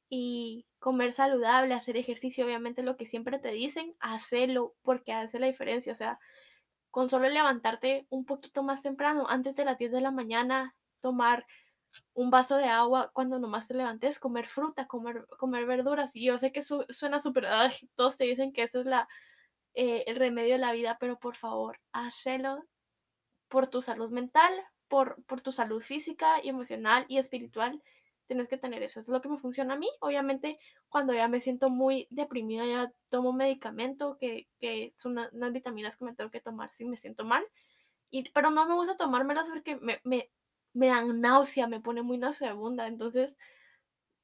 y, 0.10 0.66
comer 0.80 1.12
saludable, 1.12 1.74
hacer 1.74 1.98
ejercicio, 1.98 2.46
obviamente 2.46 2.84
lo 2.84 2.98
que 2.98 3.06
siempre 3.06 3.40
te 3.40 3.50
dicen, 3.52 3.96
hacerlo 4.00 4.76
porque 4.84 5.14
hace 5.14 5.40
la 5.40 5.48
diferencia. 5.48 5.92
O 5.92 5.96
sea, 5.96 6.20
con 6.92 7.10
solo 7.10 7.30
levantarte 7.30 8.08
un 8.10 8.26
poquito 8.26 8.64
más 8.64 8.82
temprano, 8.82 9.26
antes 9.30 9.56
de 9.56 9.66
las 9.66 9.78
10 9.78 9.92
de 9.92 10.02
la 10.02 10.12
mañana, 10.12 10.76
tomar 11.02 11.46
un 12.14 12.30
vaso 12.32 12.58
de 12.58 12.66
agua 12.66 13.12
cuando 13.14 13.40
nomás 13.40 13.68
te 13.68 13.74
levantes, 13.74 14.20
comer 14.20 14.48
fruta, 14.48 14.88
comer, 14.88 15.28
comer 15.40 15.66
verduras. 15.66 16.16
Y 16.16 16.26
yo 16.26 16.38
sé 16.38 16.52
que 16.52 16.62
suena 16.62 17.20
súper, 17.20 17.48
todos 17.96 18.18
te 18.18 18.26
dicen 18.26 18.54
que 18.54 18.64
eso 18.64 18.80
es 18.82 18.86
la, 18.86 19.08
eh, 19.80 20.06
el 20.08 20.16
remedio 20.16 20.54
de 20.54 20.58
la 20.58 20.72
vida, 20.72 20.98
pero 21.00 21.20
por 21.20 21.36
favor, 21.36 21.80
hazlo 21.92 22.66
por 23.48 23.68
tu 23.68 23.84
salud 23.84 24.10
mental, 24.10 24.52
por, 24.88 25.24
por 25.26 25.42
tu 25.42 25.52
salud 25.52 25.84
física 25.84 26.44
y 26.44 26.50
emocional 26.50 27.06
y 27.08 27.20
espiritual. 27.20 27.84
Tienes 28.26 28.48
que 28.48 28.58
tener 28.58 28.82
eso. 28.82 29.00
Eso 29.00 29.12
es 29.12 29.16
lo 29.16 29.22
que 29.22 29.30
me 29.30 29.38
funciona 29.38 29.76
a 29.76 29.78
mí. 29.78 29.88
Obviamente, 30.00 30.58
cuando 30.90 31.14
ya 31.14 31.28
me 31.28 31.40
siento 31.42 31.70
muy 31.70 32.08
deprimida, 32.10 32.66
ya 32.66 32.92
tomo 33.10 33.34
medicamento, 33.34 34.18
que, 34.18 34.48
que 34.60 34.90
son 34.98 35.20
unas 35.32 35.54
vitaminas 35.54 35.96
que 35.96 36.06
me 36.06 36.16
tengo 36.16 36.32
que 36.32 36.42
tomar 36.42 36.72
si 36.72 36.84
me 36.84 36.98
siento 36.98 37.24
mal. 37.24 37.46
Y, 38.10 38.32
pero 38.32 38.50
no 38.50 38.68
me 38.68 38.74
gusta 38.74 38.98
tomármelas 38.98 39.48
porque 39.48 39.76
me, 39.76 40.02
me, 40.04 40.32
me 40.74 40.88
dan 40.88 41.22
náusea, 41.22 41.68
me 41.68 41.82
pone 41.82 42.02
muy 42.02 42.18
nauseabunda. 42.18 42.88
Entonces, 42.88 43.36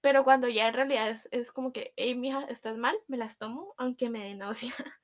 pero 0.01 0.23
cuando 0.23 0.49
ya 0.49 0.67
en 0.67 0.73
realidad 0.73 1.11
es, 1.11 1.29
es 1.31 1.51
como 1.51 1.71
que, 1.71 1.93
hey, 1.95 2.15
mija, 2.15 2.43
estás 2.45 2.75
mal, 2.75 2.95
me 3.07 3.17
las 3.17 3.37
tomo, 3.37 3.75
aunque 3.77 4.09
me 4.09 4.23
dé 4.23 4.35
náusea. 4.35 4.73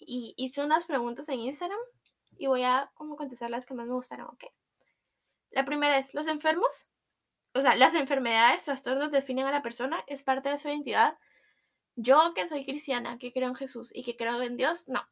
y 0.00 0.34
hice 0.36 0.64
unas 0.64 0.84
preguntas 0.84 1.28
en 1.28 1.40
Instagram 1.40 1.78
y 2.38 2.46
voy 2.46 2.62
a 2.62 2.90
como 2.94 3.16
contestar 3.16 3.50
las 3.50 3.66
que 3.66 3.74
más 3.74 3.86
me 3.86 3.94
gustaron, 3.94 4.26
¿ok? 4.28 4.44
La 5.50 5.64
primera 5.64 5.98
es, 5.98 6.14
¿los 6.14 6.26
enfermos? 6.26 6.86
O 7.54 7.60
sea, 7.60 7.74
las 7.74 7.94
enfermedades, 7.94 8.64
trastornos 8.64 9.10
definen 9.10 9.46
a 9.46 9.50
la 9.50 9.62
persona, 9.62 10.02
es 10.06 10.22
parte 10.22 10.48
de 10.48 10.58
su 10.58 10.68
identidad. 10.68 11.18
Yo 11.96 12.32
que 12.34 12.46
soy 12.46 12.64
cristiana, 12.64 13.18
que 13.18 13.32
creo 13.32 13.48
en 13.48 13.56
Jesús 13.56 13.90
y 13.94 14.04
que 14.04 14.16
creo 14.16 14.40
en 14.42 14.56
Dios, 14.56 14.88
no. 14.88 15.02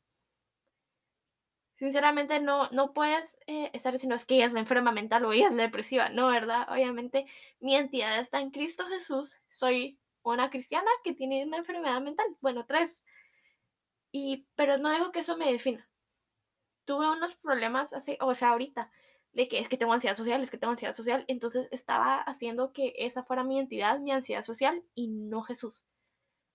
Sinceramente 1.75 2.41
no, 2.41 2.69
no 2.71 2.93
puedes 2.93 3.39
eh, 3.47 3.71
estar 3.73 3.93
diciendo 3.93 4.17
es 4.17 4.25
que 4.25 4.37
ella 4.37 4.47
es 4.47 4.55
enferma 4.55 4.91
mental 4.91 5.25
o 5.25 5.33
ella 5.33 5.49
es 5.49 5.57
depresiva. 5.57 6.09
No, 6.09 6.29
¿verdad? 6.29 6.67
Obviamente 6.71 7.27
mi 7.61 7.77
entidad 7.77 8.19
está 8.19 8.41
en 8.41 8.51
Cristo 8.51 8.85
Jesús. 8.87 9.39
Soy 9.51 9.99
una 10.23 10.51
cristiana 10.51 10.91
que 11.05 11.13
tiene 11.13 11.45
una 11.45 11.59
enfermedad 11.59 12.01
mental. 12.01 12.27
Bueno, 12.41 12.65
tres. 12.67 13.01
Y, 14.13 14.47
pero 14.55 14.79
no 14.79 14.91
dejo 14.91 15.13
que 15.13 15.21
eso 15.21 15.37
me 15.37 15.53
defina. 15.53 15.89
Tuve 16.85 17.11
unos 17.11 17.35
problemas 17.37 17.93
así, 17.93 18.17
o 18.21 18.35
sea, 18.35 18.51
ahorita, 18.51 18.91
de 19.33 19.49
que 19.49 19.59
es 19.59 19.69
que 19.69 19.77
tengo 19.77 19.93
ansiedad 19.93 20.17
social, 20.17 20.43
es 20.43 20.51
que 20.51 20.59
tengo 20.59 20.73
ansiedad 20.73 20.95
social. 20.95 21.25
Entonces 21.29 21.69
estaba 21.71 22.21
haciendo 22.23 22.73
que 22.73 22.95
esa 22.97 23.23
fuera 23.25 23.45
mi 23.45 23.59
entidad, 23.59 24.01
mi 24.01 24.13
ansiedad 24.13 24.43
social 24.43 24.83
y 24.95 25.09
no 25.09 25.43
Jesús. 25.43 25.85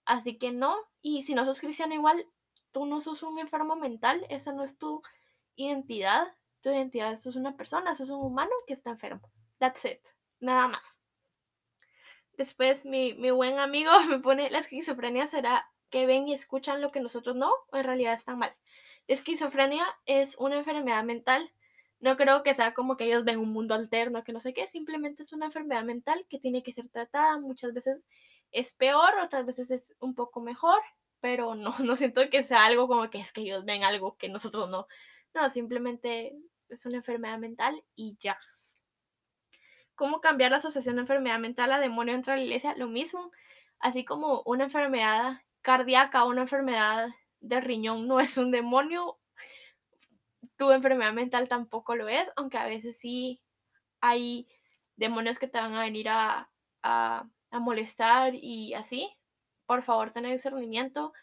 Así 0.05 0.37
que 0.37 0.51
no, 0.51 0.75
y 1.01 1.23
si 1.23 1.35
no 1.35 1.45
sos 1.45 1.59
cristiano 1.59 1.93
igual, 1.93 2.25
tú 2.71 2.85
no 2.85 2.99
sos 2.99 3.23
un 3.23 3.39
enfermo 3.39 3.75
mental, 3.75 4.25
esa 4.29 4.51
no 4.51 4.63
es 4.63 4.77
tu 4.77 5.01
identidad. 5.55 6.27
Tu 6.61 6.69
identidad, 6.69 7.15
sos 7.17 7.35
una 7.35 7.55
persona, 7.55 7.93
sos 7.95 8.09
un 8.09 8.21
humano 8.21 8.51
que 8.67 8.73
está 8.73 8.91
enfermo. 8.91 9.29
That's 9.59 9.85
it. 9.85 9.99
Nada 10.39 10.67
más. 10.67 10.99
Después 12.37 12.85
mi, 12.85 13.13
mi 13.13 13.31
buen 13.31 13.59
amigo 13.59 13.91
me 14.09 14.19
pone, 14.19 14.49
la 14.49 14.59
esquizofrenia 14.59 15.27
será 15.27 15.69
que 15.93 16.07
ven 16.07 16.27
y 16.27 16.33
escuchan 16.33 16.81
lo 16.81 16.91
que 16.91 17.01
nosotros 17.01 17.35
no, 17.35 17.51
o 17.71 17.77
en 17.77 17.83
realidad 17.83 18.15
están 18.15 18.39
mal. 18.39 18.55
Esquizofrenia 19.07 19.85
es 20.07 20.35
una 20.39 20.57
enfermedad 20.57 21.03
mental. 21.03 21.53
No 21.99 22.17
creo 22.17 22.41
que 22.41 22.55
sea 22.55 22.73
como 22.73 22.97
que 22.97 23.05
ellos 23.05 23.25
ven 23.25 23.37
un 23.37 23.53
mundo 23.53 23.75
alterno, 23.75 24.23
que 24.23 24.33
no 24.33 24.39
sé 24.39 24.55
qué, 24.55 24.65
simplemente 24.65 25.21
es 25.21 25.33
una 25.33 25.45
enfermedad 25.45 25.83
mental 25.83 26.25
que 26.31 26.39
tiene 26.39 26.63
que 26.63 26.71
ser 26.71 26.89
tratada. 26.89 27.37
Muchas 27.37 27.73
veces 27.75 28.01
es 28.51 28.73
peor, 28.73 29.19
otras 29.23 29.45
veces 29.45 29.69
es 29.69 29.93
un 29.99 30.15
poco 30.15 30.41
mejor, 30.41 30.81
pero 31.19 31.53
no, 31.53 31.75
no 31.85 31.95
siento 31.95 32.27
que 32.31 32.43
sea 32.43 32.65
algo 32.65 32.87
como 32.87 33.11
que 33.11 33.19
es 33.19 33.31
que 33.31 33.41
ellos 33.41 33.63
ven 33.63 33.83
algo 33.83 34.17
que 34.17 34.29
nosotros 34.29 34.71
no. 34.71 34.87
No, 35.35 35.47
simplemente 35.51 36.35
es 36.69 36.87
una 36.87 36.97
enfermedad 36.97 37.37
mental 37.37 37.83
y 37.95 38.17
ya. 38.19 38.39
¿Cómo 39.93 40.21
cambiar 40.21 40.49
la 40.49 40.57
asociación 40.57 40.95
de 40.95 41.01
enfermedad 41.01 41.37
mental 41.37 41.71
a 41.71 41.77
demonio 41.77 42.15
entre 42.15 42.35
la 42.35 42.41
iglesia? 42.41 42.73
Lo 42.77 42.87
mismo, 42.87 43.31
así 43.77 44.03
como 44.03 44.41
una 44.47 44.63
enfermedad 44.63 45.43
cardíaca, 45.63 46.25
una 46.25 46.41
enfermedad 46.41 47.09
de 47.39 47.61
riñón 47.61 48.07
no 48.07 48.19
es 48.19 48.37
un 48.37 48.51
demonio, 48.51 49.19
tu 50.55 50.71
enfermedad 50.71 51.13
mental 51.13 51.47
tampoco 51.47 51.95
lo 51.95 52.07
es, 52.07 52.31
aunque 52.35 52.57
a 52.57 52.67
veces 52.67 52.97
sí 52.97 53.41
hay 54.01 54.47
demonios 54.95 55.39
que 55.39 55.47
te 55.47 55.59
van 55.59 55.73
a 55.73 55.81
venir 55.81 56.09
a, 56.09 56.51
a, 56.83 57.25
molestar 57.51 58.35
y 58.35 58.73
así. 58.73 59.09
Por 59.65 59.83
favor, 59.83 60.11
ten 60.11 60.23
discernimiento. 60.25 61.13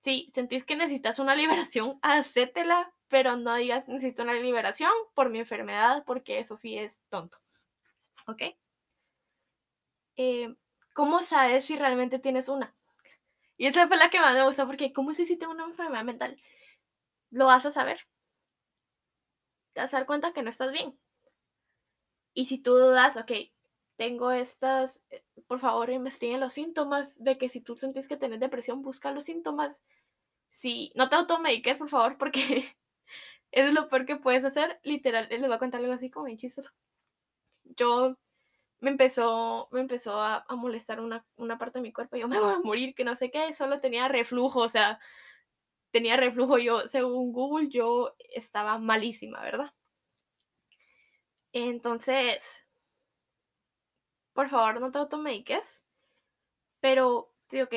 Si 0.00 0.30
sentís 0.34 0.64
que 0.64 0.76
necesitas 0.76 1.18
una 1.18 1.34
liberación, 1.42 1.98
hacétela, 2.02 2.94
pero 3.08 3.36
no 3.36 3.54
digas 3.56 3.88
necesito 3.88 4.22
una 4.22 4.34
liberación 4.34 4.92
por 5.14 5.30
mi 5.30 5.40
enfermedad, 5.40 6.04
porque 6.06 6.38
eso 6.38 6.56
sí 6.56 6.78
es 6.78 7.02
tonto. 7.08 7.38
¿Ok? 8.26 8.42
Eh, 10.16 10.54
¿Cómo 10.94 11.22
sabes 11.22 11.64
si 11.64 11.76
realmente 11.76 12.18
tienes 12.18 12.48
una? 12.48 12.74
Y 13.62 13.66
esa 13.68 13.86
fue 13.86 13.96
la 13.96 14.10
que 14.10 14.18
más 14.18 14.34
me 14.34 14.42
gustó, 14.42 14.66
porque 14.66 14.92
¿cómo 14.92 15.14
sé 15.14 15.24
si 15.24 15.36
tengo 15.36 15.52
una 15.52 15.62
enfermedad 15.62 16.02
mental? 16.02 16.36
Lo 17.30 17.46
vas 17.46 17.64
a 17.64 17.70
saber. 17.70 18.00
Te 19.72 19.80
vas 19.82 19.94
a 19.94 19.98
dar 19.98 20.06
cuenta 20.06 20.32
que 20.32 20.42
no 20.42 20.50
estás 20.50 20.72
bien. 20.72 20.98
Y 22.34 22.46
si 22.46 22.58
tú 22.58 22.72
dudas, 22.74 23.16
ok, 23.16 23.30
tengo 23.94 24.32
estas, 24.32 25.00
eh, 25.10 25.22
por 25.46 25.60
favor 25.60 25.90
investiguen 25.90 26.40
los 26.40 26.54
síntomas 26.54 27.22
de 27.22 27.38
que 27.38 27.48
si 27.48 27.60
tú 27.60 27.76
sentís 27.76 28.08
que 28.08 28.16
tienes 28.16 28.40
depresión, 28.40 28.82
busca 28.82 29.12
los 29.12 29.22
síntomas. 29.22 29.84
Si 30.48 30.92
no 30.96 31.08
te 31.08 31.14
automediques, 31.14 31.78
por 31.78 31.88
favor, 31.88 32.18
porque 32.18 32.76
es 33.52 33.72
lo 33.72 33.86
peor 33.88 34.06
que 34.06 34.16
puedes 34.16 34.44
hacer. 34.44 34.80
Literal, 34.82 35.28
les 35.30 35.40
voy 35.40 35.52
a 35.52 35.58
contar 35.60 35.80
algo 35.80 35.92
así 35.92 36.10
como 36.10 36.26
bien 36.26 36.38
chistoso. 36.38 36.72
Yo 37.76 38.16
me 38.82 38.90
empezó, 38.90 39.68
me 39.70 39.80
empezó 39.80 40.20
a, 40.20 40.44
molestar 40.56 41.00
una, 41.00 41.24
una, 41.36 41.56
parte 41.56 41.78
de 41.78 41.82
mi 41.84 41.92
cuerpo. 41.92 42.16
Yo 42.16 42.26
me 42.26 42.38
voy 42.40 42.52
a 42.52 42.58
morir, 42.58 42.94
que 42.96 43.04
no 43.04 43.14
sé 43.14 43.30
qué, 43.30 43.54
solo 43.54 43.78
tenía 43.80 44.08
reflujo, 44.08 44.58
o 44.58 44.68
sea, 44.68 44.98
tenía 45.92 46.16
reflujo. 46.16 46.58
Yo, 46.58 46.88
según 46.88 47.32
Google, 47.32 47.68
yo 47.70 48.16
estaba 48.34 48.78
malísima, 48.78 49.40
¿verdad? 49.40 49.72
Entonces, 51.52 52.66
por 54.32 54.50
favor, 54.50 54.80
no 54.80 54.90
te 54.90 54.98
automediques, 54.98 55.80
pero 56.80 57.32
sí, 57.50 57.60
ok, 57.62 57.74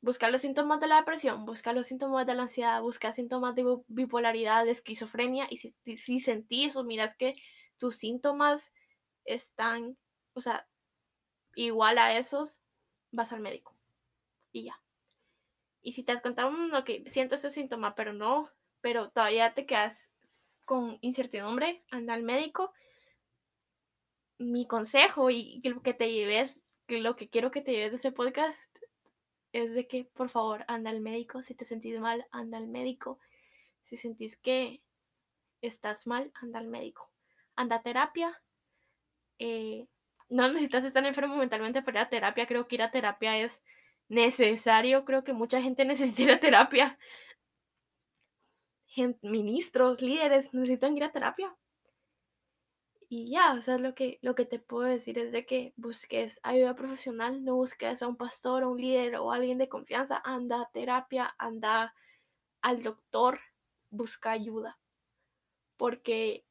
busca 0.00 0.30
los 0.30 0.42
síntomas 0.42 0.78
de 0.78 0.86
la 0.86 0.98
depresión, 0.98 1.44
busca 1.44 1.72
los 1.72 1.88
síntomas 1.88 2.24
de 2.24 2.34
la 2.34 2.42
ansiedad, 2.42 2.80
busca 2.82 3.12
síntomas 3.12 3.56
de 3.56 3.64
bipolaridad, 3.88 4.64
de 4.64 4.70
esquizofrenia, 4.70 5.48
y 5.50 5.56
si, 5.56 5.70
si 5.96 6.20
sentís 6.20 6.76
o 6.76 6.84
miras 6.84 7.16
que 7.16 7.34
tus 7.78 7.96
síntomas 7.96 8.72
están 9.24 9.96
o 10.36 10.40
sea, 10.42 10.68
igual 11.54 11.96
a 11.98 12.16
esos, 12.18 12.60
vas 13.10 13.32
al 13.32 13.40
médico. 13.40 13.74
Y 14.52 14.64
ya. 14.64 14.80
Y 15.82 15.92
si 15.92 16.04
te 16.04 16.12
has 16.12 16.20
contado, 16.20 16.50
mm, 16.50 16.74
ok, 16.74 16.90
siento 17.06 17.36
ese 17.36 17.50
síntoma, 17.50 17.94
pero 17.94 18.12
no, 18.12 18.50
pero 18.82 19.08
todavía 19.10 19.54
te 19.54 19.64
quedas 19.64 20.12
con 20.66 20.98
incertidumbre, 21.00 21.84
anda 21.90 22.12
al 22.12 22.22
médico. 22.22 22.74
Mi 24.38 24.66
consejo 24.66 25.30
y 25.30 25.62
lo 25.64 25.80
que 25.82 25.94
te 25.94 26.12
lleves, 26.12 26.60
que 26.86 27.00
lo 27.00 27.16
que 27.16 27.30
quiero 27.30 27.50
que 27.50 27.62
te 27.62 27.72
lleves 27.72 27.92
de 27.92 27.96
este 27.96 28.12
podcast 28.12 28.76
es 29.52 29.72
de 29.72 29.88
que 29.88 30.04
por 30.04 30.28
favor 30.28 30.66
anda 30.68 30.90
al 30.90 31.00
médico. 31.00 31.42
Si 31.42 31.54
te 31.54 31.64
sentís 31.64 31.98
mal, 31.98 32.26
anda 32.30 32.58
al 32.58 32.66
médico. 32.66 33.18
Si 33.84 33.96
sentís 33.96 34.36
que 34.36 34.82
estás 35.62 36.06
mal, 36.06 36.30
anda 36.34 36.58
al 36.58 36.66
médico. 36.66 37.10
Anda 37.54 37.76
a 37.76 37.82
terapia. 37.82 38.42
Eh, 39.38 39.88
no 40.28 40.48
necesitas 40.48 40.84
estar 40.84 41.04
enfermo 41.06 41.36
mentalmente 41.36 41.82
para 41.82 42.00
ir 42.00 42.06
a 42.06 42.08
terapia. 42.08 42.46
Creo 42.46 42.66
que 42.66 42.76
ir 42.76 42.82
a 42.82 42.90
terapia 42.90 43.38
es 43.38 43.62
necesario. 44.08 45.04
Creo 45.04 45.24
que 45.24 45.32
mucha 45.32 45.62
gente 45.62 45.84
necesita 45.84 46.22
ir 46.22 46.30
a 46.32 46.40
terapia. 46.40 46.98
ministros, 49.22 50.02
líderes 50.02 50.52
necesitan 50.54 50.96
ir 50.96 51.04
a 51.04 51.12
terapia. 51.12 51.56
Y 53.08 53.30
ya, 53.30 53.54
o 53.54 53.62
sea, 53.62 53.78
lo 53.78 53.94
que, 53.94 54.18
lo 54.20 54.34
que 54.34 54.46
te 54.46 54.58
puedo 54.58 54.88
decir 54.88 55.16
es 55.18 55.30
de 55.30 55.46
que 55.46 55.72
busques 55.76 56.40
ayuda 56.42 56.74
profesional, 56.74 57.44
no 57.44 57.54
busques 57.54 58.02
a 58.02 58.08
un 58.08 58.16
pastor, 58.16 58.64
a 58.64 58.68
un 58.68 58.78
líder 58.80 59.16
o 59.16 59.30
alguien 59.30 59.58
de 59.58 59.68
confianza. 59.68 60.20
Anda 60.24 60.62
a 60.62 60.70
terapia, 60.72 61.34
anda 61.38 61.94
al 62.62 62.82
doctor, 62.82 63.40
busca 63.90 64.32
ayuda. 64.32 64.78
Porque, 65.76 66.44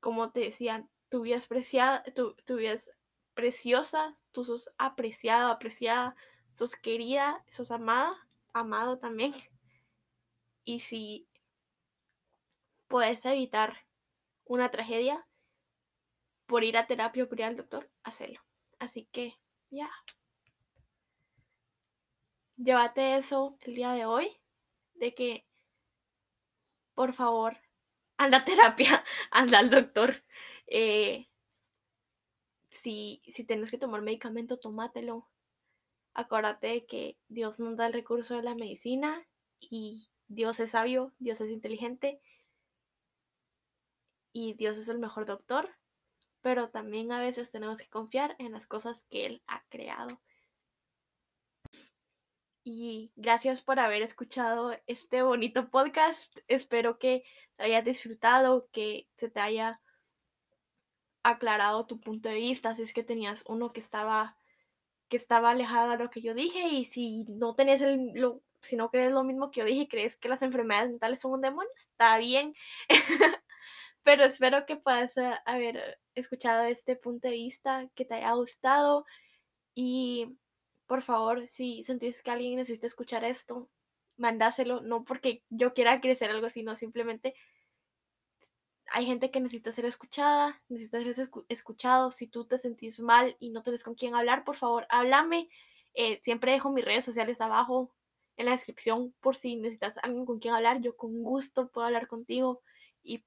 como 0.00 0.32
te 0.32 0.40
decían, 0.40 0.90
es 1.34 1.46
preciada, 1.46 2.04
preciosa, 3.34 4.14
tú 4.32 4.44
sos 4.44 4.70
apreciado, 4.78 5.50
apreciada, 5.50 6.16
sos 6.54 6.76
querida, 6.76 7.44
sos 7.48 7.70
amada, 7.70 8.28
amado 8.52 8.98
también. 8.98 9.32
Y 10.64 10.78
si 10.78 11.26
puedes 12.86 13.24
evitar 13.26 13.84
una 14.44 14.70
tragedia 14.70 15.26
por 16.46 16.62
ir 16.62 16.76
a 16.76 16.86
terapia 16.86 17.24
o 17.24 17.28
por 17.28 17.40
ir 17.40 17.46
al 17.46 17.56
doctor, 17.56 17.90
hacelo. 18.04 18.40
Así 18.78 19.08
que 19.10 19.40
ya. 19.70 19.90
Llévate 22.56 23.16
eso 23.16 23.58
el 23.62 23.74
día 23.74 23.90
de 23.92 24.06
hoy, 24.06 24.40
de 24.94 25.16
que 25.16 25.48
por 26.94 27.12
favor 27.12 27.58
anda 28.18 28.38
a 28.38 28.44
terapia, 28.44 29.04
anda 29.30 29.58
al 29.58 29.70
doctor. 29.70 30.22
Eh, 30.66 31.28
si, 32.70 33.20
si 33.24 33.44
tienes 33.44 33.70
que 33.70 33.78
tomar 33.78 34.02
medicamento, 34.02 34.58
tómatelo. 34.58 35.28
Acuérdate 36.14 36.66
de 36.68 36.86
que 36.86 37.18
Dios 37.28 37.60
nos 37.60 37.76
da 37.76 37.86
el 37.86 37.92
recurso 37.92 38.34
de 38.34 38.42
la 38.42 38.54
medicina 38.54 39.26
y 39.60 40.08
Dios 40.28 40.60
es 40.60 40.70
sabio, 40.70 41.12
Dios 41.18 41.40
es 41.40 41.50
inteligente 41.50 42.20
y 44.32 44.54
Dios 44.54 44.78
es 44.78 44.88
el 44.88 44.98
mejor 44.98 45.26
doctor, 45.26 45.70
pero 46.40 46.70
también 46.70 47.12
a 47.12 47.20
veces 47.20 47.50
tenemos 47.50 47.78
que 47.78 47.88
confiar 47.88 48.34
en 48.38 48.52
las 48.52 48.66
cosas 48.66 49.04
que 49.10 49.26
Él 49.26 49.42
ha 49.46 49.62
creado. 49.68 50.20
Y 52.64 53.12
gracias 53.16 53.60
por 53.60 53.80
haber 53.80 54.02
escuchado 54.02 54.78
este 54.86 55.22
bonito 55.22 55.68
podcast. 55.68 56.38
Espero 56.46 56.98
que 56.98 57.24
te 57.56 57.64
hayas 57.64 57.84
disfrutado, 57.84 58.68
que 58.70 59.08
se 59.16 59.28
te 59.28 59.40
haya 59.40 59.80
aclarado 61.22 61.86
tu 61.86 62.00
punto 62.00 62.28
de 62.28 62.36
vista, 62.36 62.74
si 62.74 62.82
es 62.82 62.92
que 62.92 63.04
tenías 63.04 63.44
uno 63.46 63.72
que 63.72 63.80
estaba 63.80 64.36
que 65.08 65.16
estaba 65.16 65.50
alejado 65.50 65.90
de 65.90 65.98
lo 65.98 66.10
que 66.10 66.22
yo 66.22 66.34
dije 66.34 66.68
y 66.68 66.84
si 66.86 67.24
no 67.28 67.54
tenés 67.54 67.82
el 67.82 68.12
lo, 68.14 68.42
si 68.62 68.76
no 68.76 68.90
crees 68.90 69.12
lo 69.12 69.24
mismo 69.24 69.50
que 69.50 69.60
yo 69.60 69.66
dije 69.66 69.88
crees 69.88 70.16
que 70.16 70.28
las 70.28 70.42
enfermedades 70.42 70.90
mentales 70.90 71.20
son 71.20 71.32
un 71.32 71.42
demonio, 71.42 71.70
está 71.76 72.18
bien. 72.18 72.54
Pero 74.04 74.24
espero 74.24 74.66
que 74.66 74.76
puedas 74.76 75.16
eh, 75.18 75.34
haber 75.46 76.00
escuchado 76.14 76.64
este 76.64 76.96
punto 76.96 77.28
de 77.28 77.34
vista, 77.34 77.88
que 77.94 78.04
te 78.04 78.14
haya 78.14 78.32
gustado 78.32 79.04
y 79.74 80.38
por 80.86 81.02
favor, 81.02 81.46
si 81.48 81.82
sentís 81.84 82.22
que 82.22 82.30
alguien 82.30 82.56
necesita 82.56 82.86
escuchar 82.86 83.24
esto, 83.24 83.70
mandáselo, 84.16 84.82
no 84.82 85.04
porque 85.04 85.42
yo 85.50 85.72
quiera 85.74 86.00
crecer 86.00 86.30
algo, 86.30 86.50
sino 86.50 86.74
simplemente 86.76 87.34
hay 88.92 89.06
gente 89.06 89.30
que 89.30 89.40
necesita 89.40 89.72
ser 89.72 89.86
escuchada, 89.86 90.60
necesita 90.68 91.00
ser 91.00 91.30
escuchado. 91.48 92.12
Si 92.12 92.26
tú 92.26 92.44
te 92.44 92.58
sentís 92.58 93.00
mal 93.00 93.36
y 93.40 93.50
no 93.50 93.62
tienes 93.62 93.84
con 93.84 93.94
quién 93.94 94.14
hablar, 94.14 94.44
por 94.44 94.56
favor, 94.56 94.86
háblame. 94.90 95.48
Eh, 95.94 96.20
siempre 96.22 96.52
dejo 96.52 96.70
mis 96.70 96.84
redes 96.84 97.04
sociales 97.04 97.40
abajo 97.40 97.90
en 98.36 98.46
la 98.46 98.52
descripción 98.52 99.14
por 99.20 99.34
si 99.34 99.56
necesitas 99.56 99.98
alguien 100.02 100.26
con 100.26 100.38
quien 100.38 100.54
hablar. 100.54 100.80
Yo 100.80 100.96
con 100.96 101.22
gusto 101.22 101.68
puedo 101.68 101.86
hablar 101.86 102.06
contigo 102.06 102.62
y 103.02 103.24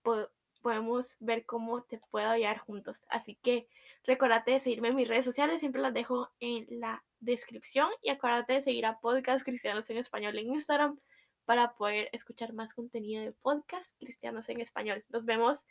podemos 0.62 1.18
ver 1.20 1.46
cómo 1.46 1.84
te 1.84 2.00
puedo 2.12 2.30
ayudar 2.30 2.60
juntos. 2.60 3.06
Así 3.10 3.36
que 3.42 3.68
recuérdate 4.04 4.52
de 4.52 4.60
seguirme 4.60 4.90
en 4.90 4.96
mis 4.96 5.08
redes 5.08 5.26
sociales, 5.26 5.60
siempre 5.60 5.82
las 5.82 5.94
dejo 5.94 6.30
en 6.40 6.68
la 6.80 7.04
descripción 7.20 7.90
y 8.04 8.10
acuérdate 8.10 8.54
de 8.54 8.62
seguir 8.62 8.86
a 8.86 9.00
Podcast 9.00 9.44
Cristianos 9.44 9.90
en 9.90 9.98
Español 9.98 10.38
en 10.38 10.54
Instagram 10.54 11.00
para 11.46 11.76
poder 11.76 12.10
escuchar 12.12 12.54
más 12.54 12.74
contenido 12.74 13.24
de 13.24 13.32
podcast 13.32 13.96
cristianos 14.00 14.50
en 14.50 14.62
español. 14.62 15.04
Nos 15.10 15.26
vemos, 15.26 15.66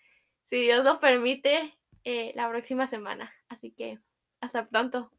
si 0.45 0.63
Dios 0.63 0.85
lo 0.85 0.99
permite, 1.01 1.77
eh, 2.05 2.33
la 2.35 2.49
próxima 2.49 2.87
semana. 2.87 3.33
Así 3.49 3.71
que 3.71 3.99
hasta 4.41 4.69
pronto. 4.69 5.11